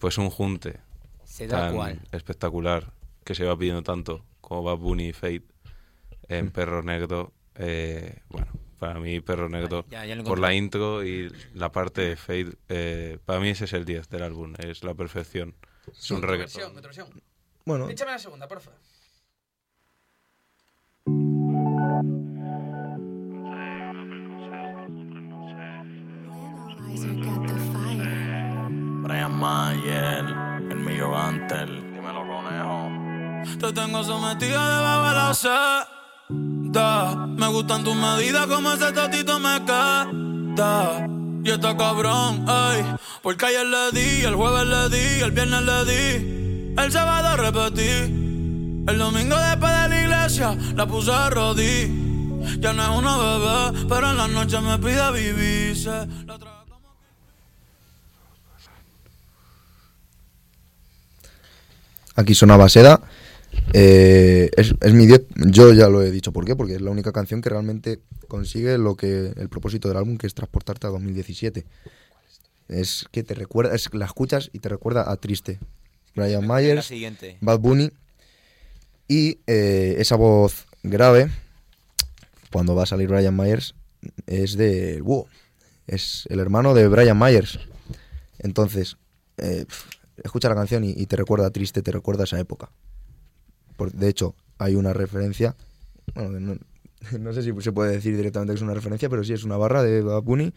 pues 0.00 0.18
un 0.18 0.30
junte 0.30 0.80
¿Se 1.24 1.46
da 1.46 1.70
tan 1.72 2.00
espectacular 2.12 2.92
que 3.24 3.34
se 3.34 3.44
va 3.44 3.56
pidiendo 3.56 3.82
tanto 3.82 4.24
como 4.40 4.64
Bad 4.64 4.78
Bunny 4.78 5.08
y 5.08 5.12
Fate 5.12 5.42
en 6.28 6.46
Mm. 6.46 6.50
Perro 6.50 6.82
Negro. 6.82 7.32
eh, 7.56 8.18
bueno, 8.30 8.48
para 8.84 9.00
mí, 9.00 9.18
Perro 9.22 9.48
Negro, 9.48 9.86
ya, 9.88 10.04
ya 10.04 10.22
por 10.22 10.38
la 10.38 10.52
intro 10.52 11.02
y 11.02 11.32
la 11.54 11.72
parte 11.72 12.02
de 12.02 12.16
Fade, 12.16 12.52
eh, 12.68 13.18
para 13.24 13.40
mí 13.40 13.48
ese 13.48 13.64
es 13.64 13.72
el 13.72 13.86
10 13.86 14.10
del 14.10 14.22
álbum, 14.22 14.52
es 14.58 14.84
la 14.84 14.92
perfección. 14.92 15.54
Es 15.90 16.10
un 16.10 16.20
reggaetón. 16.20 16.74
Bueno. 17.64 17.86
Díchame 17.86 18.10
la 18.10 18.18
segunda, 18.18 18.46
porfa. 18.46 18.72
Brian 29.02 29.34
Mayer, 29.34 30.24
el 30.70 30.76
mío 30.76 31.16
Antel, 31.16 31.90
dímelo 31.90 32.20
conejo. 32.26 33.58
Te 33.58 33.72
tengo 33.72 34.04
sometida 34.04 34.76
debajo 34.76 35.08
de 35.08 35.14
la 35.14 35.34
seda. 36.74 37.14
Me 37.26 37.48
gustan 37.48 37.84
tus 37.84 37.94
medidas, 37.94 38.46
como 38.46 38.72
ese 38.72 38.92
totito 38.92 39.38
me 39.38 39.64
queda. 39.64 41.06
Y 41.44 41.50
está 41.50 41.76
cabrón, 41.76 42.46
ey. 42.48 42.84
Porque 43.22 43.46
ayer 43.46 43.66
le 43.66 43.92
di, 43.92 44.24
el 44.24 44.34
jueves 44.34 44.66
le 44.66 44.88
di, 44.96 45.20
el 45.20 45.30
viernes 45.30 45.62
le 45.62 45.84
di. 45.84 46.74
El 46.82 46.92
sábado 46.92 47.36
repetí. 47.36 47.90
El 48.86 48.98
domingo 48.98 49.36
después 49.36 49.72
de 49.72 49.88
la 49.88 50.00
iglesia 50.02 50.58
la 50.74 50.86
puse 50.86 51.10
a 51.12 51.30
rodillas. 51.30 52.60
Ya 52.60 52.72
no 52.74 52.82
es 52.82 52.98
una 52.98 53.16
bebé, 53.16 53.86
pero 53.88 54.10
en 54.10 54.16
la 54.18 54.28
noche 54.28 54.60
me 54.60 54.78
pide 54.78 55.12
vivirse. 55.12 55.90
La 56.26 56.38
como- 56.38 56.54
Aquí 62.16 62.34
sonaba 62.34 62.68
Seda. 62.68 63.00
Eh, 63.76 64.50
es, 64.56 64.72
es 64.80 64.94
mi 64.94 65.04
10. 65.06 65.22
Yo 65.46 65.72
ya 65.72 65.88
lo 65.88 66.00
he 66.00 66.12
dicho 66.12 66.32
por 66.32 66.44
qué, 66.44 66.54
porque 66.54 66.76
es 66.76 66.80
la 66.80 66.92
única 66.92 67.10
canción 67.10 67.42
que 67.42 67.50
realmente 67.50 67.98
consigue 68.28 68.78
lo 68.78 68.96
que 68.96 69.32
el 69.36 69.48
propósito 69.48 69.88
del 69.88 69.96
álbum, 69.96 70.16
que 70.16 70.28
es 70.28 70.34
transportarte 70.34 70.86
a 70.86 70.90
2017. 70.90 71.66
Es 72.68 73.06
que 73.10 73.24
te 73.24 73.34
recuerda, 73.34 73.74
es 73.74 73.92
la 73.92 74.06
escuchas 74.06 74.48
y 74.52 74.60
te 74.60 74.68
recuerda 74.68 75.10
a 75.10 75.16
Triste. 75.16 75.58
Brian 76.14 76.46
Myers. 76.46 76.88
Bad 77.40 77.58
Bunny 77.58 77.90
y 79.08 79.40
eh, 79.48 79.96
esa 79.98 80.14
voz 80.14 80.66
grave 80.84 81.28
cuando 82.52 82.76
va 82.76 82.84
a 82.84 82.86
salir 82.86 83.08
Brian 83.08 83.36
Myers 83.36 83.74
es 84.28 84.56
de 84.56 85.00
Búho. 85.00 85.26
Es 85.88 86.26
el 86.30 86.38
hermano 86.38 86.74
de 86.74 86.86
Brian 86.86 87.18
Myers. 87.18 87.58
Entonces, 88.38 88.98
eh, 89.38 89.66
escucha 90.22 90.48
la 90.48 90.54
canción 90.54 90.84
y, 90.84 90.90
y 90.92 91.06
te 91.06 91.16
recuerda 91.16 91.50
triste, 91.50 91.82
te 91.82 91.90
recuerda 91.90 92.22
a 92.22 92.26
esa 92.26 92.38
época. 92.38 92.70
Por- 93.76 93.92
de 93.92 94.08
hecho, 94.08 94.34
hay 94.58 94.74
una 94.74 94.92
referencia, 94.92 95.56
bueno, 96.14 96.40
no, 96.40 96.58
no 97.18 97.32
sé 97.32 97.42
si 97.42 97.52
se 97.60 97.72
puede 97.72 97.92
decir 97.92 98.16
directamente 98.16 98.52
que 98.52 98.56
es 98.56 98.62
una 98.62 98.74
referencia, 98.74 99.08
pero 99.08 99.24
sí 99.24 99.32
es 99.32 99.44
una 99.44 99.56
barra 99.56 99.82
de 99.82 100.02
Bad 100.02 100.22
Bunny 100.22 100.52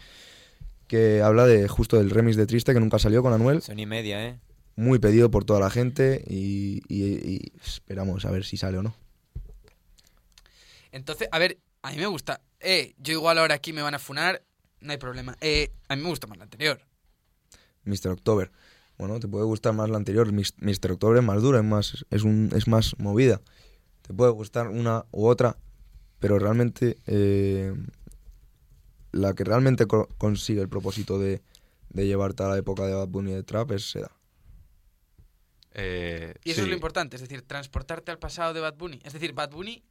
que 0.88 1.22
habla 1.22 1.46
de 1.46 1.68
justo 1.68 1.98
del 1.98 2.10
remix 2.10 2.38
de 2.38 2.46
Triste 2.48 2.74
que 2.74 2.80
nunca 2.80 2.98
salió 3.00 3.22
con 3.22 3.34
Anuel 3.34 3.62
Son 3.62 3.78
y 3.80 3.86
media, 3.86 4.26
¿eh? 4.26 4.40
muy 4.76 5.00
pedido 5.00 5.30
por 5.32 5.44
toda 5.44 5.60
la 5.60 5.70
gente 5.70 6.24
y, 6.28 6.82
y- 6.88 7.04
y 7.30 7.52
esperamos 7.66 8.24
a 8.26 8.32
ver 8.32 8.46
si 8.46 8.58
sale 8.58 8.78
o 8.78 8.84
no. 8.84 8.96
Entonces, 10.92 11.28
a 11.32 11.40
ver, 11.40 11.58
a 11.82 11.92
mí 11.92 11.98
me 11.98 12.06
gusta. 12.08 12.42
Eh, 12.60 12.94
yo 12.98 13.14
igual 13.14 13.38
ahora 13.38 13.56
aquí 13.56 13.74
me 13.74 13.82
van 13.82 13.96
a 13.96 14.00
funar, 14.00 14.44
no 14.80 14.92
hay 14.92 14.98
problema. 14.98 15.36
Eh, 15.42 15.72
a 15.90 15.96
mí 15.96 16.02
me 16.04 16.10
gusta 16.10 16.28
más 16.28 16.38
la 16.38 16.46
anterior. 16.46 16.80
Mr. 17.84 18.10
October. 18.10 18.52
Bueno, 18.98 19.20
te 19.20 19.27
puede 19.27 19.46
gustar 19.46 19.74
más 19.74 19.89
la 19.89 19.98
anterior. 19.98 20.32
Mis- 20.32 20.56
Mr. 20.60 20.94
October 20.94 21.18
es 21.18 21.24
más 21.24 21.42
dura, 21.42 21.60
es 21.60 21.66
más, 21.66 22.06
es 22.10 22.24
un, 22.24 22.50
es 22.56 22.68
más 22.68 22.96
movida. 22.98 23.42
Te 24.01 24.13
puede 24.13 24.32
gustar 24.32 24.70
una 24.70 25.06
u 25.12 25.27
otra, 25.27 25.58
pero 26.20 26.39
realmente 26.39 26.98
eh, 27.06 27.74
la 29.12 29.34
que 29.34 29.44
realmente 29.44 29.86
co- 29.86 30.08
consigue 30.18 30.62
el 30.62 30.70
propósito 30.70 31.20
de, 31.20 31.42
de 31.89 32.08
llevarte 32.08 32.44
a 32.44 32.48
la 32.48 32.58
época 32.58 32.86
de 32.88 32.94
Bad 32.96 33.10
Bunny 33.10 33.34
de 33.34 33.44
Trap 33.44 33.72
es 33.74 33.89
Seda. 33.92 34.12
Eh, 35.74 36.34
Y 36.44 36.51
eso 36.51 36.62
es 36.62 36.68
lo 36.68 36.74
importante, 36.74 37.16
es 37.18 37.22
decir, 37.22 37.44
transportarte 37.44 38.12
al 38.12 38.18
pasado 38.20 38.54
de 38.54 38.62
Bad 38.62 38.75
Bunny. 38.77 39.00
Es 39.04 39.13
decir, 39.13 39.34
Bad 39.34 39.51
Bunny, 39.51 39.84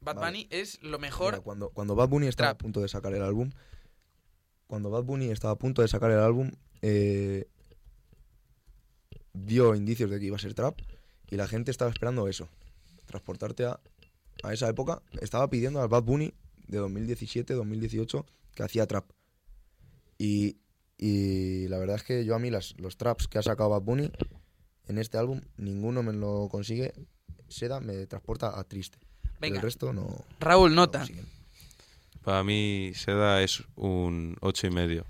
Bad 0.00 0.16
Vale. 0.16 0.26
Bunny 0.26 0.46
es 0.50 0.82
lo 0.82 0.98
mejor. 0.98 1.32
Mira, 1.32 1.42
cuando, 1.42 1.70
cuando 1.70 1.94
Bad 1.94 2.08
Bunny 2.08 2.26
estaba 2.26 2.50
Trap. 2.50 2.56
a 2.56 2.58
punto 2.58 2.80
de 2.80 2.88
sacar 2.88 3.14
el 3.14 3.22
álbum, 3.22 3.50
cuando 4.66 4.90
Bad 4.90 5.04
Bunny 5.04 5.30
estaba 5.30 5.54
a 5.54 5.58
punto 5.58 5.80
de 5.80 5.88
sacar 5.88 6.10
el 6.10 6.18
álbum, 6.18 6.50
eh, 6.82 7.46
dio 9.32 9.74
indicios 9.74 10.10
de 10.10 10.18
que 10.18 10.26
iba 10.26 10.36
a 10.36 10.40
ser 10.40 10.54
trap 10.54 10.78
y 11.30 11.36
la 11.36 11.48
gente 11.48 11.70
estaba 11.70 11.90
esperando 11.90 12.28
eso, 12.28 12.48
transportarte 13.06 13.64
a, 13.64 13.80
a 14.42 14.52
esa 14.52 14.68
época. 14.68 15.02
Estaba 15.20 15.48
pidiendo 15.48 15.80
al 15.80 15.88
Bad 15.88 16.02
Bunny 16.02 16.32
de 16.68 16.80
2017-2018 16.80 18.24
que 18.54 18.62
hacía 18.62 18.86
trap. 18.86 19.10
Y, 20.18 20.58
y 20.98 21.68
la 21.68 21.78
verdad 21.78 21.96
es 21.96 22.02
que 22.02 22.24
yo 22.24 22.34
a 22.34 22.38
mí 22.38 22.50
las, 22.50 22.78
los 22.78 22.96
traps 22.96 23.28
que 23.28 23.38
ha 23.38 23.42
sacado 23.42 23.70
Bad 23.70 23.82
Bunny 23.82 24.10
en 24.86 24.98
este 24.98 25.18
álbum, 25.18 25.40
ninguno 25.56 26.02
me 26.02 26.12
lo 26.12 26.48
consigue. 26.50 26.92
Seda 27.48 27.80
me 27.80 28.06
transporta 28.06 28.58
a 28.58 28.64
triste. 28.64 28.98
Venga. 29.40 29.56
El 29.56 29.62
resto 29.62 29.92
no. 29.92 30.24
Raúl, 30.40 30.70
no 30.74 30.82
nota. 30.82 31.00
consiguen. 31.00 31.26
Para 32.22 32.44
mí, 32.44 32.92
Seda 32.94 33.42
es 33.42 33.64
un 33.74 34.36
ocho 34.40 34.66
y 34.66 34.70
medio. 34.70 35.04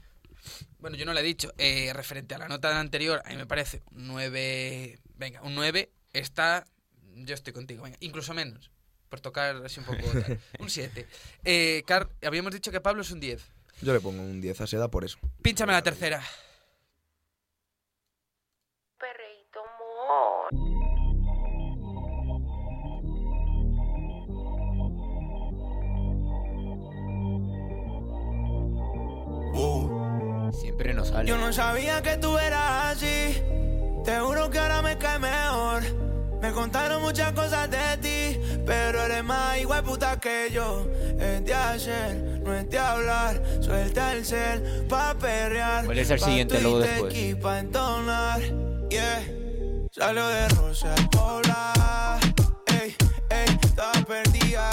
Bueno, 0.82 0.96
yo 0.96 1.06
no 1.06 1.12
le 1.14 1.20
he 1.20 1.22
dicho. 1.22 1.54
Eh, 1.58 1.92
referente 1.94 2.34
a 2.34 2.38
la 2.38 2.48
nota 2.48 2.78
anterior, 2.78 3.22
a 3.24 3.30
mí 3.30 3.36
me 3.36 3.46
parece 3.46 3.82
un 3.92 4.08
9. 4.08 4.98
Venga, 5.14 5.40
un 5.42 5.54
9 5.54 5.88
está. 6.12 6.66
Yo 7.14 7.34
estoy 7.34 7.52
contigo, 7.52 7.84
venga, 7.84 7.96
incluso 8.00 8.34
menos. 8.34 8.72
Por 9.08 9.20
tocar 9.20 9.64
así 9.64 9.78
un 9.78 9.86
poco. 9.86 10.02
tal. 10.02 10.40
un 10.58 10.68
7. 10.68 11.06
Eh, 11.44 11.84
Car, 11.86 12.08
habíamos 12.20 12.52
dicho 12.52 12.72
que 12.72 12.80
Pablo 12.80 13.02
es 13.02 13.12
un 13.12 13.20
10. 13.20 13.40
Yo 13.80 13.92
le 13.92 14.00
pongo 14.00 14.22
un 14.22 14.40
10 14.40 14.60
a 14.60 14.66
Seda 14.66 14.88
por 14.88 15.04
eso. 15.04 15.18
Pínchame 15.40 15.72
la 15.72 15.84
tercera. 15.84 16.20
Sale. 31.12 31.28
Yo 31.28 31.36
no 31.38 31.52
sabía 31.52 32.02
que 32.02 32.16
tú 32.16 32.36
eras 32.38 32.96
así. 32.96 33.42
Te 34.04 34.18
juro 34.18 34.50
que 34.50 34.58
ahora 34.58 34.82
me 34.82 34.98
cae 34.98 35.18
mejor. 35.18 35.82
Me 36.42 36.50
contaron 36.50 37.00
muchas 37.02 37.30
cosas 37.34 37.70
de 37.70 37.96
ti, 37.98 38.40
pero 38.66 39.04
eres 39.04 39.22
más 39.22 39.58
igual 39.58 39.84
puta 39.84 40.18
que 40.18 40.50
yo. 40.52 40.88
Es 41.16 41.44
de 41.44 41.54
hacer, 41.54 42.16
no 42.42 42.52
es 42.52 42.68
de 42.68 42.78
hablar. 42.80 43.40
Suelta 43.60 44.12
el 44.12 44.24
cel 44.24 44.86
pa' 44.88 45.14
perrear. 45.14 45.84
¿Cuál 45.84 46.00
es 46.00 46.10
el 46.10 46.18
siguiente 46.18 46.60
luego 46.60 46.80
después? 46.80 47.36
pa' 47.36 47.60
entonar. 47.60 48.40
Yeah. 48.90 49.22
Salió 49.92 50.26
de 50.26 50.48
Rosa 50.48 50.94
Pola. 51.12 52.18
Ey, 52.66 52.96
ey, 53.30 53.58
estaba 53.62 53.92
perdida 54.04 54.71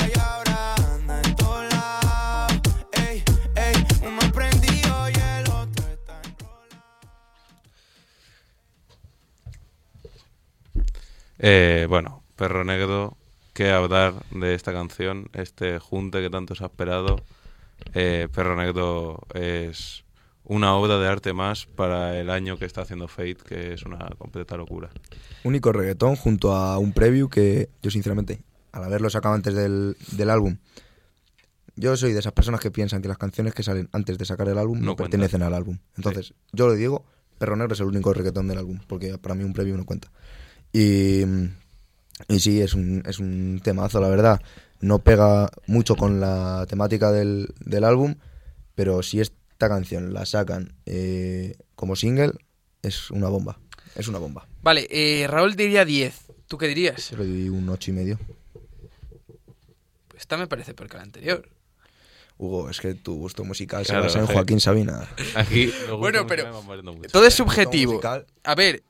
Eh, 11.39 11.87
bueno, 11.89 12.23
Perro 12.35 12.65
Negro, 12.65 13.17
¿qué 13.53 13.71
hablar 13.71 14.13
de 14.31 14.53
esta 14.53 14.73
canción? 14.73 15.29
Este 15.33 15.79
junte 15.79 16.21
que 16.21 16.29
tanto 16.29 16.53
se 16.53 16.63
ha 16.63 16.67
esperado. 16.67 17.23
Eh, 17.93 18.27
Perro 18.33 18.57
Negro 18.57 19.21
es 19.33 20.03
una 20.43 20.75
obra 20.75 20.97
de 20.99 21.07
arte 21.07 21.31
más 21.31 21.65
para 21.65 22.19
el 22.19 22.29
año 22.29 22.57
que 22.57 22.65
está 22.65 22.81
haciendo 22.81 23.07
Fate, 23.07 23.37
que 23.47 23.73
es 23.73 23.83
una 23.83 24.09
completa 24.17 24.57
locura. 24.57 24.89
Único 25.43 25.71
reggaetón 25.71 26.17
junto 26.17 26.53
a 26.53 26.77
un 26.77 26.91
preview 26.91 27.29
que 27.29 27.69
yo 27.81 27.89
sinceramente, 27.89 28.41
al 28.73 28.83
haberlo 28.83 29.09
sacado 29.09 29.35
antes 29.35 29.53
del, 29.53 29.95
del 30.11 30.29
álbum, 30.29 30.57
yo 31.77 31.95
soy 31.95 32.11
de 32.11 32.19
esas 32.19 32.33
personas 32.33 32.59
que 32.59 32.71
piensan 32.71 33.01
que 33.01 33.07
las 33.07 33.17
canciones 33.17 33.53
que 33.53 33.63
salen 33.63 33.87
antes 33.93 34.17
de 34.17 34.25
sacar 34.25 34.49
el 34.49 34.57
álbum 34.57 34.81
no, 34.81 34.97
pertenecen 34.97 35.41
al 35.43 35.53
álbum. 35.53 35.77
Entonces, 35.95 36.33
yo 36.51 36.67
lo 36.67 36.73
digo, 36.73 37.05
Perro 37.37 37.55
Negro 37.55 37.73
es 37.73 37.79
el 37.79 37.85
único 37.85 38.13
reggaetón 38.13 38.49
del 38.49 38.57
álbum, 38.57 38.79
porque 38.87 39.17
para 39.17 39.35
mí 39.35 39.45
un 39.45 39.53
preview 39.53 39.77
no 39.77 39.85
cuenta. 39.85 40.11
Y, 40.71 41.23
y 42.27 42.39
sí, 42.39 42.61
es 42.61 42.73
un, 42.73 43.03
es 43.05 43.19
un 43.19 43.61
temazo, 43.63 43.99
la 43.99 44.09
verdad. 44.09 44.41
No 44.81 44.99
pega 44.99 45.49
mucho 45.67 45.95
con 45.95 46.19
la 46.19 46.65
temática 46.69 47.11
del, 47.11 47.53
del 47.59 47.83
álbum, 47.83 48.15
pero 48.75 49.03
si 49.03 49.19
esta 49.19 49.67
canción 49.67 50.13
la 50.13 50.25
sacan 50.25 50.73
eh, 50.85 51.57
como 51.75 51.95
single, 51.95 52.33
es 52.81 53.11
una 53.11 53.27
bomba. 53.29 53.59
Es 53.95 54.07
una 54.07 54.19
bomba. 54.19 54.47
Vale, 54.61 54.87
eh, 54.89 55.27
Raúl 55.27 55.55
diría 55.55 55.83
10. 55.85 56.13
¿Tú 56.47 56.57
qué 56.57 56.67
dirías? 56.67 57.11
Yo 57.11 57.17
le 57.17 57.25
doy 57.25 57.49
un 57.49 57.67
ocho 57.69 57.91
y 57.91 57.93
medio. 57.93 58.19
Esta 60.17 60.37
me 60.37 60.47
parece 60.47 60.73
peor 60.73 60.89
que 60.89 60.97
la 60.97 61.03
anterior. 61.03 61.49
Hugo, 62.37 62.69
es 62.69 62.79
que 62.79 62.93
tu 62.93 63.15
gusto 63.15 63.43
musical 63.43 63.85
Claro, 63.85 64.09
se 64.09 64.17
basa 64.17 64.31
en. 64.31 64.33
Joaquín 64.33 64.61
Sabina. 64.61 65.09
Aquí 65.35 65.71
Bueno, 65.97 66.25
pero. 66.25 66.49
Todo 67.11 67.25
es 67.25 67.33
subjetivo. 67.33 67.99
A 68.43 68.55
ver, 68.55 68.81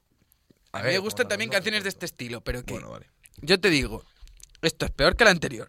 a, 0.72 0.78
A 0.78 0.82
mí 0.82 0.86
ver, 0.88 0.94
me 0.96 1.00
gustan 1.00 1.28
también 1.28 1.50
canciones 1.50 1.84
de 1.84 1.90
este 1.90 2.06
estilo, 2.06 2.42
pero 2.42 2.64
que 2.64 2.74
Bueno, 2.74 2.90
vale. 2.92 3.08
yo 3.42 3.60
te 3.60 3.70
digo, 3.70 4.04
esto 4.62 4.86
es 4.86 4.92
peor 4.92 5.16
que 5.16 5.24
la 5.26 5.32
anterior. 5.32 5.68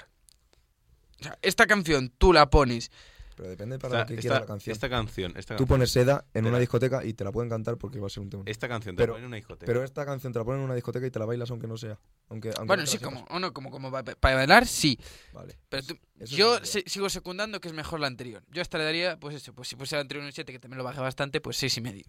O 1.20 1.22
sea, 1.22 1.38
esta 1.42 1.66
canción 1.66 2.10
tú 2.16 2.32
la 2.32 2.48
pones 2.50 2.90
Pero 3.36 3.48
depende 3.48 3.78
para 3.78 3.94
Esta, 3.94 4.00
lo 4.02 4.06
que 4.08 4.14
esta- 4.14 4.20
quiera 4.20 4.40
la 4.40 4.46
canción. 4.46 4.72
esta 4.74 4.88
canción, 4.90 5.32
esta 5.36 5.56
Tú 5.56 5.66
pones 5.66 5.90
seda 5.90 6.26
en 6.34 6.46
una 6.46 6.58
discoteca 6.58 7.02
y 7.04 7.14
te 7.14 7.24
la 7.24 7.32
pueden 7.32 7.48
cantar 7.48 7.78
porque 7.78 7.98
va 7.98 8.06
a 8.08 8.10
ser 8.10 8.22
un 8.22 8.28
tema. 8.28 8.42
esta 8.44 8.68
canción 8.68 8.94
te 8.96 9.02
pero- 9.02 9.12
la 9.12 9.14
ponen 9.14 9.24
en 9.24 9.28
una 9.28 9.36
discoteca. 9.36 9.64
Pero 9.66 9.82
esta 9.82 10.04
canción 10.04 10.32
te 10.34 10.38
la 10.38 10.44
ponen 10.44 10.60
en 10.60 10.64
una 10.66 10.74
discoteca 10.74 11.06
y 11.06 11.10
te 11.10 11.18
la 11.18 11.24
bailas 11.24 11.50
aunque 11.50 11.66
no 11.66 11.78
sea. 11.78 11.98
Aunque, 12.28 12.48
aunque 12.48 12.66
Bueno, 12.66 12.82
no 12.82 12.86
sí, 12.86 12.98
como, 12.98 13.24
o 13.30 13.38
no, 13.38 13.54
como, 13.54 13.70
como 13.70 13.90
para 13.90 14.36
bailar, 14.36 14.66
sí. 14.66 14.98
Vale. 15.32 15.58
Pero 15.70 15.86
tú- 15.86 15.98
yo 16.26 16.62
se- 16.66 16.84
sigo 16.86 17.08
secundando 17.08 17.60
que 17.62 17.68
es 17.68 17.74
mejor 17.74 18.00
la 18.00 18.08
anterior. 18.08 18.42
Yo 18.50 18.60
hasta 18.60 18.76
le 18.76 18.84
daría, 18.84 19.18
pues 19.18 19.34
eso, 19.36 19.54
pues 19.54 19.68
si 19.68 19.76
puse 19.76 19.94
la 19.96 20.02
anterior 20.02 20.22
un 20.26 20.32
7, 20.32 20.52
que 20.52 20.58
también 20.58 20.76
lo 20.78 20.84
bajé 20.84 21.00
bastante, 21.00 21.40
pues 21.40 21.56
seis 21.56 21.74
y 21.78 21.80
medio. 21.80 22.04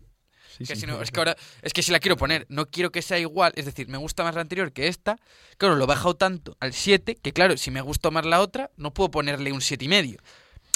Sí, 0.58 0.66
que 0.66 0.76
sí. 0.76 0.82
si 0.82 0.88
no, 0.88 1.02
es 1.02 1.12
que 1.12 1.20
ahora, 1.20 1.36
es 1.62 1.74
que 1.74 1.82
si 1.84 1.92
la 1.92 2.00
quiero 2.00 2.18
poner, 2.18 2.46
no 2.50 2.66
quiero 2.68 2.92
que 2.92 3.02
sea 3.02 3.18
igual, 3.20 3.54
es 3.56 3.66
decir, 3.66 3.88
me 3.88 3.98
gusta 3.98 4.24
más 4.24 4.36
la 4.36 4.42
anterior 4.42 4.72
que 4.72 4.88
esta, 4.88 5.18
claro, 5.58 5.76
lo 5.76 5.84
he 5.84 5.88
bajado 5.88 6.16
tanto 6.16 6.56
al 6.60 6.74
7, 6.74 7.16
que 7.22 7.32
claro, 7.34 7.58
si 7.58 7.72
me 7.72 7.82
gusta 7.82 8.12
más 8.12 8.26
la 8.26 8.42
otra, 8.42 8.70
no 8.78 8.94
puedo 8.94 9.12
ponerle 9.12 9.52
un 9.52 9.62
siete 9.62 9.86
y 9.86 9.88
medio. 9.88 10.20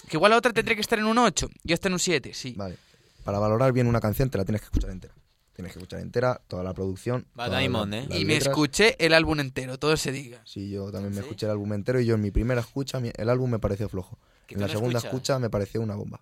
Que 0.09 0.17
igual 0.17 0.31
la 0.31 0.38
otra 0.38 0.53
tendría 0.53 0.75
que 0.75 0.81
estar 0.81 0.99
en 0.99 1.05
un 1.05 1.17
8 1.17 1.49
y 1.63 1.73
esta 1.73 1.88
en 1.88 1.93
un 1.93 1.99
7, 1.99 2.33
sí. 2.33 2.53
Vale. 2.57 2.77
Para 3.23 3.39
valorar 3.39 3.71
bien 3.73 3.88
una 3.88 3.99
canción 3.99 4.29
te 4.29 4.38
la 4.38 4.45
tienes 4.45 4.61
que 4.61 4.65
escuchar 4.65 4.91
entera. 4.91 5.13
Tienes 5.55 5.71
que 5.73 5.79
escuchar 5.79 6.01
entera, 6.01 6.41
toda 6.47 6.63
la 6.63 6.73
producción. 6.73 7.25
Va 7.39 7.45
todas 7.45 7.59
Diamond, 7.61 7.91
la- 7.93 7.99
¿eh? 8.01 8.07
Y 8.19 8.25
me 8.25 8.33
letras. 8.33 8.49
escuché 8.51 8.95
el 9.03 9.13
álbum 9.13 9.39
entero, 9.39 9.79
todo 9.79 9.95
se 9.97 10.11
diga. 10.11 10.41
Sí, 10.45 10.69
yo 10.69 10.91
también 10.91 11.11
me 11.13 11.21
¿Sí? 11.21 11.23
escuché 11.23 11.45
el 11.45 11.53
álbum 11.53 11.71
entero 11.73 11.99
y 12.01 12.05
yo 12.05 12.15
en 12.15 12.21
mi 12.21 12.29
primera 12.29 12.59
escucha 12.61 12.99
mi- 12.99 13.11
el 13.15 13.29
álbum 13.29 13.49
me 13.49 13.57
pareció 13.59 13.88
flojo. 13.89 14.19
¿Que 14.47 14.55
En 14.55 14.61
la 14.61 14.67
no 14.67 14.73
segunda 14.73 14.97
escuchas? 14.99 15.13
escucha 15.13 15.39
me 15.39 15.49
pareció 15.49 15.79
una 15.81 15.95
bomba. 15.95 16.19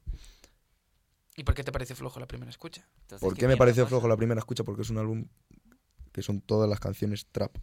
¿Y 1.36 1.44
por 1.44 1.56
qué 1.56 1.64
te 1.64 1.72
parece 1.72 1.96
flojo 1.96 2.20
la 2.20 2.28
primera 2.28 2.50
escucha? 2.50 2.88
Entonces, 3.02 3.22
¿Por 3.22 3.34
¿qué 3.34 3.42
qué 3.42 3.48
me 3.48 3.58
pareció 3.58 3.84
pasa? 3.84 3.90
flojo 3.90 4.08
la 4.08 4.18
primera 4.18 4.40
escucha? 4.40 4.64
Porque 4.64 4.84
es 4.84 4.90
un 4.90 4.98
álbum 5.00 5.26
que 6.12 6.22
son 6.22 6.42
todas 6.42 6.70
las 6.70 6.80
canciones 6.80 7.26
trap. 7.32 7.58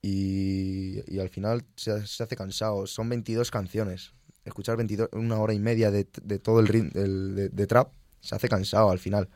Y, 0.00 1.02
y 1.12 1.18
al 1.18 1.28
final 1.28 1.64
se, 1.76 2.06
se 2.06 2.22
hace 2.22 2.36
cansado. 2.36 2.86
Son 2.86 3.08
22 3.08 3.50
canciones. 3.50 4.12
Escuchar 4.44 4.76
22, 4.76 5.10
una 5.12 5.38
hora 5.38 5.52
y 5.52 5.58
media 5.58 5.90
de, 5.90 6.08
de 6.22 6.38
todo 6.38 6.60
el 6.60 6.68
ritmo 6.68 6.90
de, 6.94 7.48
de 7.50 7.66
trap 7.66 7.92
se 8.20 8.34
hace 8.34 8.48
cansado 8.48 8.90
al 8.90 8.98
final. 8.98 9.28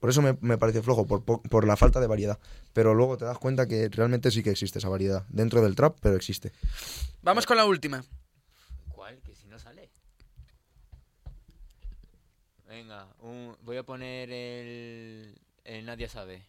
Por 0.00 0.10
eso 0.10 0.22
me, 0.22 0.38
me 0.40 0.56
pareció 0.56 0.82
flojo, 0.82 1.06
por, 1.06 1.24
por, 1.24 1.42
por 1.42 1.66
la 1.66 1.76
falta 1.76 2.00
de 2.00 2.06
variedad. 2.06 2.38
Pero 2.72 2.94
luego 2.94 3.16
te 3.18 3.24
das 3.24 3.36
cuenta 3.38 3.66
que 3.66 3.88
realmente 3.88 4.30
sí 4.30 4.42
que 4.42 4.50
existe 4.50 4.78
esa 4.78 4.88
variedad. 4.88 5.26
Dentro 5.28 5.60
del 5.60 5.74
trap, 5.74 5.98
pero 6.00 6.16
existe. 6.16 6.52
Vamos 7.20 7.44
con 7.46 7.56
la 7.56 7.66
última. 7.66 8.04
¿Cuál? 8.88 9.20
Que 9.22 9.34
si 9.34 9.48
no 9.48 9.58
sale. 9.58 9.90
Venga, 12.68 13.08
un- 13.20 13.56
voy 13.62 13.78
a 13.78 13.82
poner 13.82 14.30
el, 14.30 15.40
el 15.64 15.86
Nadie 15.86 16.08
sabe. 16.08 16.46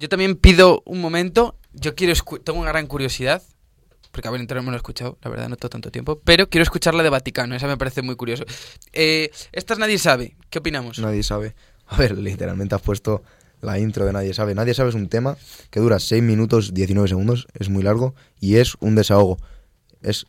Yo 0.00 0.08
también 0.08 0.36
pido 0.36 0.82
un 0.86 1.02
momento. 1.02 1.56
Yo 1.74 1.94
quiero 1.94 2.14
tengo 2.42 2.58
una 2.58 2.70
gran 2.70 2.86
curiosidad. 2.86 3.42
Porque 4.10 4.26
a 4.26 4.30
ver, 4.32 4.40
entero 4.40 4.62
no 4.62 4.70
lo 4.70 4.76
he 4.76 4.78
escuchado, 4.78 5.18
la 5.22 5.30
verdad, 5.30 5.48
no 5.48 5.56
tengo 5.56 5.68
tanto 5.68 5.92
tiempo. 5.92 6.18
Pero 6.24 6.48
quiero 6.48 6.64
escuchar 6.64 6.94
la 6.94 7.04
de 7.04 7.10
Vaticano, 7.10 7.54
esa 7.54 7.68
me 7.68 7.76
parece 7.76 8.02
muy 8.02 8.16
curioso. 8.16 8.44
Eh, 8.92 9.30
estas 9.52 9.78
nadie 9.78 9.98
sabe. 9.98 10.36
¿Qué 10.48 10.58
opinamos? 10.58 10.98
Nadie 10.98 11.22
sabe. 11.22 11.54
A 11.86 11.96
ver, 11.96 12.18
literalmente 12.18 12.74
has 12.74 12.80
puesto 12.80 13.22
la 13.60 13.78
intro 13.78 14.06
de 14.06 14.12
Nadie 14.12 14.32
sabe. 14.32 14.54
Nadie 14.54 14.74
sabe 14.74 14.88
es 14.88 14.94
un 14.94 15.08
tema 15.08 15.36
que 15.70 15.80
dura 15.80 16.00
6 16.00 16.22
minutos 16.22 16.72
19 16.72 17.06
segundos, 17.08 17.46
es 17.54 17.68
muy 17.68 17.82
largo 17.82 18.14
y 18.40 18.56
es 18.56 18.74
un 18.80 18.94
desahogo. 18.94 19.36
Es 20.02 20.26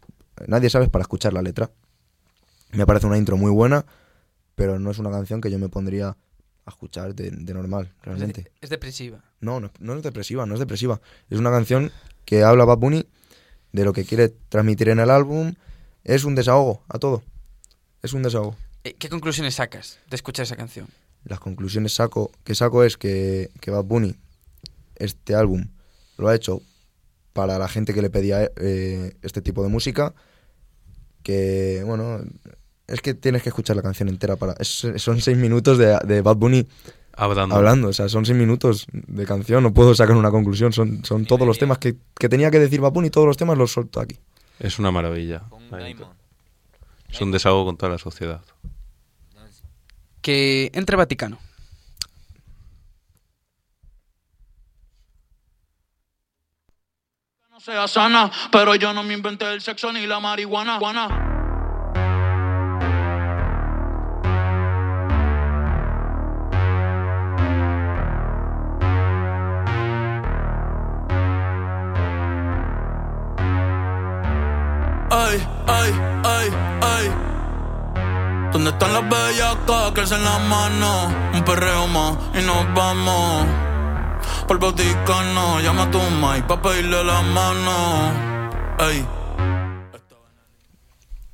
Nadie 0.48 0.70
sabe 0.70 0.90
para 0.90 1.04
escuchar 1.04 1.34
la 1.34 1.42
letra. 1.42 1.72
Me 2.74 2.86
parece 2.86 3.08
una 3.08 3.18
intro 3.18 3.38
muy 3.38 3.52
buena, 3.52 3.86
pero 4.56 4.80
no 4.80 4.92
es 4.92 5.00
una 5.00 5.12
canción 5.12 5.40
que 5.40 5.50
yo 5.50 5.58
me 5.58 5.70
pondría 5.70 6.18
a 6.66 6.70
escuchar 6.70 7.16
de, 7.16 7.32
de 7.32 7.54
normal, 7.54 7.92
Es, 8.00 8.06
realmente. 8.06 8.44
de- 8.44 8.52
es 8.62 8.70
depresiva. 8.70 9.24
No, 9.40 9.60
no, 9.60 9.72
no 9.80 9.96
es 9.96 10.04
depresiva, 10.04 10.46
no 10.46 10.54
es 10.54 10.60
depresiva. 10.60 11.02
Es 11.30 11.40
una 11.40 11.50
canción 11.52 11.92
que 12.26 12.44
habla 12.44 12.66
Bad 12.66 12.78
Bunny 12.78 13.06
de 13.72 13.86
lo 13.86 13.94
que 13.94 14.06
quiere 14.06 14.30
transmitir 14.50 14.90
en 14.90 15.00
el 15.00 15.10
álbum. 15.10 15.56
Es 16.04 16.24
un 16.24 16.36
desahogo 16.36 16.84
a 16.88 17.00
todo. 17.00 17.24
Es 18.04 18.14
un 18.14 18.24
desahogo. 18.24 18.56
Eh, 18.84 18.94
¿Qué 18.94 19.10
conclusiones 19.10 19.56
sacas 19.56 20.00
de 20.10 20.16
escuchar 20.16 20.44
esa 20.44 20.56
canción? 20.56 20.88
las 21.24 21.40
conclusiones 21.40 21.94
saco, 21.94 22.32
que 22.44 22.56
saco 22.56 22.84
es 22.84 22.98
que, 22.98 23.52
que 23.60 23.70
Bad 23.70 23.84
Bunny, 23.84 24.16
este 24.96 25.36
álbum, 25.36 25.68
lo 26.18 26.28
ha 26.30 26.36
hecho 26.36 26.64
para 27.34 27.60
la 27.60 27.68
gente 27.68 27.94
que 27.94 28.02
le 28.02 28.10
pedía 28.10 28.50
eh, 28.56 29.16
este 29.22 29.42
tipo 29.44 29.62
de 29.62 29.70
música. 29.70 30.16
Que, 31.24 31.84
bueno, 31.86 32.22
es 32.92 33.02
que 33.02 33.14
tienes 33.14 33.42
que 33.44 33.50
escuchar 33.50 33.76
la 33.76 33.82
canción 33.82 34.10
entera 34.10 34.36
para. 34.36 34.54
es- 34.60 34.86
son 34.98 35.22
seis 35.22 35.38
minutos 35.38 35.78
de, 35.78 35.98
de 36.06 36.22
Bad 36.22 36.36
Bunny 36.38 36.68
Hablando. 37.14 37.56
hablando, 37.56 37.88
o 37.90 37.94
sea, 37.94 38.08
son 38.10 38.26
seis 38.26 38.38
minutos 38.38 38.88
de 38.92 39.26
canción, 39.26 39.64
no 39.64 39.74
puedo 39.74 39.94
sacar 39.96 40.16
una 40.16 40.32
conclusión. 40.32 40.72
Son, 40.74 41.04
son 41.06 41.26
todos 41.26 41.46
los 41.48 41.58
temas 41.60 41.78
que, 41.78 41.96
que 42.18 42.30
tenía 42.30 42.50
que 42.52 42.60
decir 42.60 42.80
Bad 42.82 42.92
Bunny, 42.94 43.10
todos 43.10 43.28
los 43.28 43.38
temas 43.38 43.58
los 43.58 43.72
solto 43.72 44.00
aquí. 44.00 44.18
Es 44.60 44.80
una 44.80 44.92
maravilla. 44.92 45.42
Es 47.10 47.20
un 47.22 47.32
desahogo 47.32 47.66
con 47.66 47.78
toda 47.78 47.92
la 47.92 47.98
sociedad. 47.98 48.42
Que 50.22 50.70
entre 50.74 50.96
Vaticano. 50.96 51.40
no 57.50 57.60
sea 57.60 57.88
sana, 57.88 58.32
pero 58.52 58.76
yo 58.76 58.94
no 58.94 59.04
me 59.04 59.14
inventé 59.14 59.52
el 59.54 59.62
sexo 59.62 59.92
ni 59.92 60.06
la 60.08 60.20
marihuana. 60.20 60.80
Ay, 75.78 75.92
ay, 76.24 76.48
ay, 76.82 77.06
ay. 77.96 78.50
¿Dónde 78.52 78.70
están 78.72 78.94
las 78.94 79.04
bellacas 79.10 79.92
que 79.94 80.02
alzan 80.02 80.24
la 80.24 80.38
mano? 80.40 80.92
Un 81.34 81.44
perreo 81.46 81.88
más 81.88 82.18
y 82.38 82.46
nos 82.46 82.64
vamos. 82.76 83.48
Por 84.48 84.60
Vaticano, 84.60 85.62
llama 85.62 85.84
a 85.84 85.92
tu 85.92 86.00
mai 86.22 86.46
pa' 86.46 86.62
pedirle 86.62 87.04
la 87.04 87.22
mano. 87.22 87.78
Ey. 88.80 89.06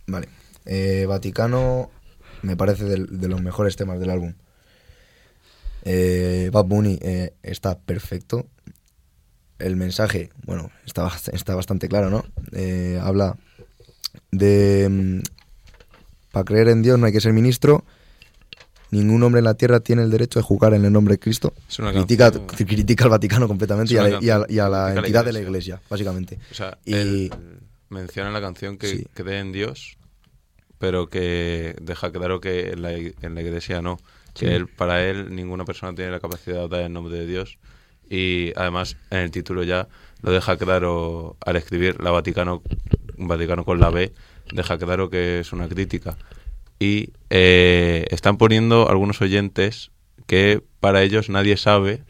Vale. 0.07 0.29
Eh, 0.65 1.05
Vaticano 1.07 1.89
me 2.43 2.55
parece 2.55 2.85
del- 2.85 3.19
de, 3.19 3.27
los 3.27 3.41
mejores 3.41 3.75
temas 3.75 3.99
del 3.99 4.09
álbum. 4.11 4.33
Eh, 5.83 6.49
Bad 6.53 6.65
Bunny 6.65 6.99
eh, 7.01 7.33
está 7.41 7.79
perfecto. 7.79 8.45
El 9.57 9.75
mensaje, 9.75 10.29
bueno, 10.45 10.69
está, 10.85 11.09
está 11.33 11.55
bastante 11.55 11.89
claro, 11.89 12.09
¿no? 12.11 12.23
Eh, 12.51 12.99
habla 13.01 13.35
de... 14.31 15.21
Para 16.31 16.43
creer 16.45 16.69
en 16.69 16.81
Dios 16.83 16.99
no 16.99 17.05
hay 17.05 17.11
que 17.13 17.21
ser 17.21 17.33
ministro. 17.33 17.83
Ningún 18.91 19.21
hombre 19.23 19.39
en 19.39 19.45
la 19.45 19.55
tierra 19.55 19.79
tiene 19.81 20.03
el 20.03 20.11
derecho 20.11 20.39
de 20.39 20.43
jugar 20.43 20.73
en 20.73 20.85
el 20.85 20.93
nombre 20.93 21.15
de 21.15 21.19
Cristo. 21.19 21.53
Es 21.67 21.79
una 21.79 21.91
Critica, 21.91 22.31
critica 22.31 23.03
al 23.03 23.09
Vaticano 23.09 23.47
completamente 23.47 23.93
y 23.93 23.97
a, 23.97 24.03
la, 24.03 24.19
y 24.21 24.29
a 24.29 24.37
la- 24.39 24.45
y 24.49 24.59
a 24.59 24.69
la 24.69 24.77
canción. 24.77 24.85
Critica 24.87 24.89
a 24.89 24.93
la 24.93 24.97
entidad 25.07 25.25
de 25.25 25.33
la 25.33 25.39
iglesia. 25.41 25.81
básicamente. 25.89 26.39
O 26.51 26.53
sea, 26.53 26.77
Y- 26.85 26.93
él 26.93 27.31
menciona 27.89 28.29
en 28.29 28.33
la 28.33 28.41
canción 28.41 28.77
que 28.77 28.87
Sí. 28.87 29.05
cree 29.13 29.39
en 29.39 29.51
Dios, 29.51 29.97
pero 30.77 31.09
que 31.09 31.75
deja 31.81 32.11
claro 32.11 32.39
que 32.39 32.69
en 32.71 32.81
la, 32.81 32.93
en 32.93 33.35
la 33.35 33.41
iglesia 33.41 33.81
no. 33.81 33.97
Que 34.33 34.55
él, 34.55 34.67
para 34.67 35.03
él 35.03 35.35
ninguna 35.35 35.65
persona 35.65 35.95
tiene 35.95 36.11
la 36.11 36.19
capacidad 36.19 36.57
de 36.57 36.61
hablar 36.63 36.81
en 36.81 36.93
nombre 36.93 37.17
de 37.17 37.25
Dios. 37.25 37.57
Y 38.09 38.53
además 38.55 38.95
en 39.09 39.19
el 39.19 39.31
título 39.31 39.63
ya 39.63 39.87
lo 40.21 40.31
deja 40.31 40.55
claro 40.57 41.35
al 41.45 41.55
escribir 41.57 42.01
la 42.01 42.11
Vaticano, 42.11 42.61
Vaticano 43.17 43.65
con 43.65 43.79
la 43.79 43.89
B, 43.89 44.13
deja 44.53 44.77
claro 44.77 45.09
que 45.09 45.39
es 45.39 45.51
una 45.53 45.67
crítica. 45.67 46.17
Y 46.79 47.11
eh, 47.29 48.05
están 48.11 48.37
poniendo 48.37 48.89
algunos 48.89 49.21
oyentes 49.21 49.91
que 50.27 50.63
para 50.79 51.01
ellos 51.03 51.29
nadie 51.29 51.57
sabe 51.57 52.03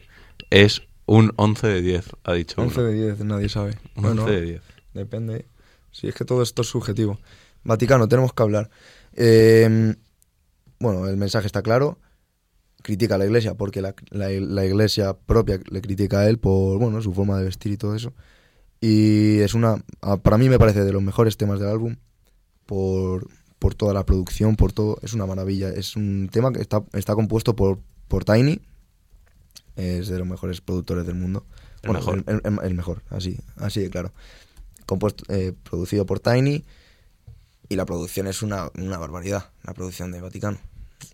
es 0.50 0.82
un 1.06 1.32
11 1.36 1.66
de 1.66 1.80
10, 1.82 2.10
ha 2.24 2.32
dicho 2.34 2.60
11 2.60 2.80
uno. 2.80 2.88
de 2.88 2.94
10, 2.94 3.20
nadie 3.24 3.48
sabe. 3.48 3.78
Un 3.96 4.02
Bueno, 4.02 4.22
11 4.24 4.34
de 4.34 4.42
10. 4.42 4.62
Depende. 4.94 5.46
Si 5.90 6.06
es 6.08 6.14
que 6.14 6.24
todo 6.24 6.42
esto 6.42 6.62
es 6.62 6.68
subjetivo. 6.68 7.18
Vaticano, 7.64 8.08
tenemos 8.08 8.32
que 8.34 8.42
hablar. 8.42 8.68
Eh, 9.14 9.94
bueno, 10.80 11.08
el 11.08 11.16
mensaje 11.16 11.46
está 11.46 11.62
claro. 11.62 11.98
Critica 12.82 13.16
a 13.16 13.18
la 13.18 13.24
iglesia 13.26 13.54
porque 13.54 13.80
la, 13.82 13.94
la- 14.10 14.28
la 14.30 14.64
iglesia 14.64 15.14
propia 15.14 15.58
le 15.70 15.80
critica 15.80 16.20
a 16.20 16.28
él 16.28 16.38
por 16.38 16.78
bueno 16.78 17.02
su 17.02 17.12
forma 17.12 17.38
de 17.38 17.44
vestir 17.44 17.72
y 17.72 17.76
todo 17.76 17.96
eso. 17.96 18.12
Y 18.80 19.40
es 19.40 19.54
una. 19.54 19.82
Para 20.22 20.38
mí 20.38 20.48
me 20.48 20.58
parece 20.58 20.84
de 20.84 20.92
los 20.92 21.02
mejores 21.02 21.36
temas 21.36 21.58
del 21.60 21.68
álbum. 21.68 21.96
Por, 22.66 23.28
por 23.58 23.74
toda 23.74 23.92
la 23.94 24.04
producción, 24.04 24.56
por 24.56 24.72
todo. 24.72 24.98
Es 25.02 25.14
una 25.14 25.26
maravilla. 25.26 25.70
Es 25.70 25.96
un 25.96 26.28
tema 26.30 26.52
que 26.52 26.60
está, 26.60 26.82
está 26.92 27.14
compuesto 27.14 27.56
por, 27.56 27.78
por 28.08 28.24
Tiny. 28.24 28.60
Es 29.76 30.08
de 30.08 30.18
los 30.18 30.26
mejores 30.28 30.60
productores 30.60 31.06
del 31.06 31.14
mundo. 31.16 31.44
El 31.82 31.92
mejor. 31.92 32.24
El, 32.26 32.40
el- 32.44 32.58
el 32.64 32.74
mejor, 32.74 33.02
así, 33.10 33.38
así 33.56 33.80
de 33.80 33.90
claro. 33.90 34.12
Compuesto, 34.86 35.24
eh, 35.32 35.52
producido 35.68 36.06
por 36.06 36.18
Tiny 36.18 36.64
y 37.68 37.76
la 37.76 37.84
producción 37.84 38.26
es 38.26 38.42
una, 38.42 38.70
una 38.76 38.98
barbaridad, 38.98 39.50
la 39.62 39.74
producción 39.74 40.10
de 40.10 40.20
Vaticano. 40.20 40.58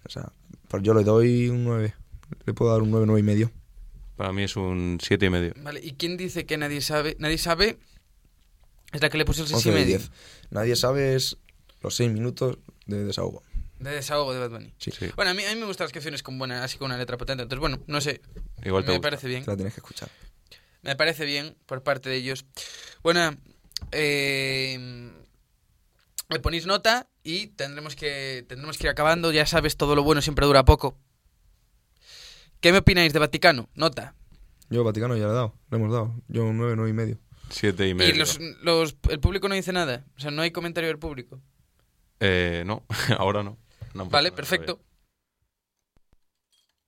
O 0.07 0.09
sea, 0.09 0.33
pues 0.69 0.83
yo 0.83 0.95
le 0.95 1.05
doy 1.05 1.49
un 1.51 1.65
9. 1.65 1.93
Le 2.47 2.55
puedo 2.55 2.73
dar 2.73 2.83
un 2.83 2.91
9, 2.91 3.07
9 3.07 3.21
y 3.21 3.23
medio. 3.25 3.51
Para 4.17 4.33
mí 4.33 4.45
es 4.45 4.57
un 4.57 4.99
siete 5.03 5.27
y 5.27 5.31
medio. 5.31 5.53
Vale, 5.57 5.81
¿y 5.83 5.93
quién 5.93 6.17
dice 6.17 6.47
que 6.47 6.57
nadie 6.57 6.81
sabe? 6.81 7.17
Nadie 7.19 7.39
sabe. 7.39 7.79
Es 8.93 9.03
la 9.03 9.11
que 9.11 9.19
le 9.19 9.25
puso 9.25 9.43
el 9.43 9.49
6 9.49 9.57
11 9.57 9.69
y 9.69 9.73
medio. 9.73 9.99
10. 9.99 10.11
Nadie 10.51 10.77
sabe 10.77 11.17
es 11.17 11.37
los 11.81 11.97
6 11.97 12.13
minutos 12.13 12.59
de 12.87 13.05
desahogo. 13.05 13.43
De 13.81 13.91
desahogo 13.91 14.33
de 14.33 14.39
Bad 14.39 14.51
Bunny. 14.51 14.73
Sí. 14.79 14.93
Sí. 14.93 15.11
Bueno, 15.17 15.33
a 15.33 15.35
mí, 15.35 15.45
a 15.45 15.53
mí 15.53 15.61
me 15.61 15.67
gustan 15.67 15.87
las 15.87 15.93
canciones 15.93 16.23
con 16.23 16.39
buena, 16.39 16.63
así 16.63 16.79
con 16.79 16.87
una 16.87 16.97
letra 16.97 17.17
potente. 17.17 17.43
Entonces, 17.43 17.61
bueno, 17.61 17.81
no 17.89 18.01
sé. 18.01 18.21
Igual 18.65 18.85
te 18.85 18.93
me 18.93 18.99
gusta. 18.99 19.11
parece 19.11 19.27
bien. 19.27 19.45
Te 19.45 19.51
la 19.51 19.57
tienes 19.57 19.75
que 19.75 19.81
escuchar. 19.81 20.09
Me 20.83 20.95
parece 20.95 21.25
bien 21.25 21.57
por 21.67 21.83
parte 21.83 22.09
de 22.09 22.17
ellos. 22.17 22.45
Bueno, 23.03 23.37
eh, 23.91 25.11
le 26.29 26.41
ponéis 26.41 26.67
nota 26.67 27.09
y 27.25 27.49
tendremos 27.49 27.97
que, 27.97 28.45
tendremos 28.49 28.79
que 28.79 28.85
ir 28.85 28.91
acabando. 28.91 29.33
Ya 29.33 29.47
sabes, 29.47 29.77
todo 29.77 29.97
lo 29.97 30.05
bueno 30.05 30.23
siempre 30.23 30.47
dura 30.47 30.65
poco. 30.65 30.97
¿Qué 32.65 32.73
me 32.73 32.79
opináis 32.79 33.13
de 33.13 33.19
Vaticano? 33.19 33.69
Nota. 33.75 34.15
Yo 34.71 34.83
Vaticano 34.85 35.15
ya 35.19 35.25
le 35.27 35.33
he 35.33 35.35
dado, 35.35 35.55
le 35.71 35.77
hemos 35.77 35.93
dado. 35.93 36.15
Yo 36.29 36.47
un 36.47 36.57
9, 36.57 36.77
9 36.77 36.89
y 36.91 36.95
medio. 36.95 37.19
Siete 37.51 37.87
y 37.87 37.93
medio. 37.93 38.15
Y 38.15 38.17
los, 38.17 38.41
los- 38.63 38.97
el 39.11 39.21
público 39.21 39.51
no 39.51 39.55
dice 39.55 39.71
nada. 39.71 40.07
O 40.17 40.21
sea, 40.21 40.31
no 40.31 40.41
hay 40.41 40.51
comentario 40.51 40.89
del 40.89 40.99
público. 40.99 41.43
Eh, 42.21 42.63
no, 42.65 42.87
ahora 43.19 43.43
no. 43.43 43.59
No, 43.93 44.07
Vale, 44.07 44.33
perfecto. 44.33 44.81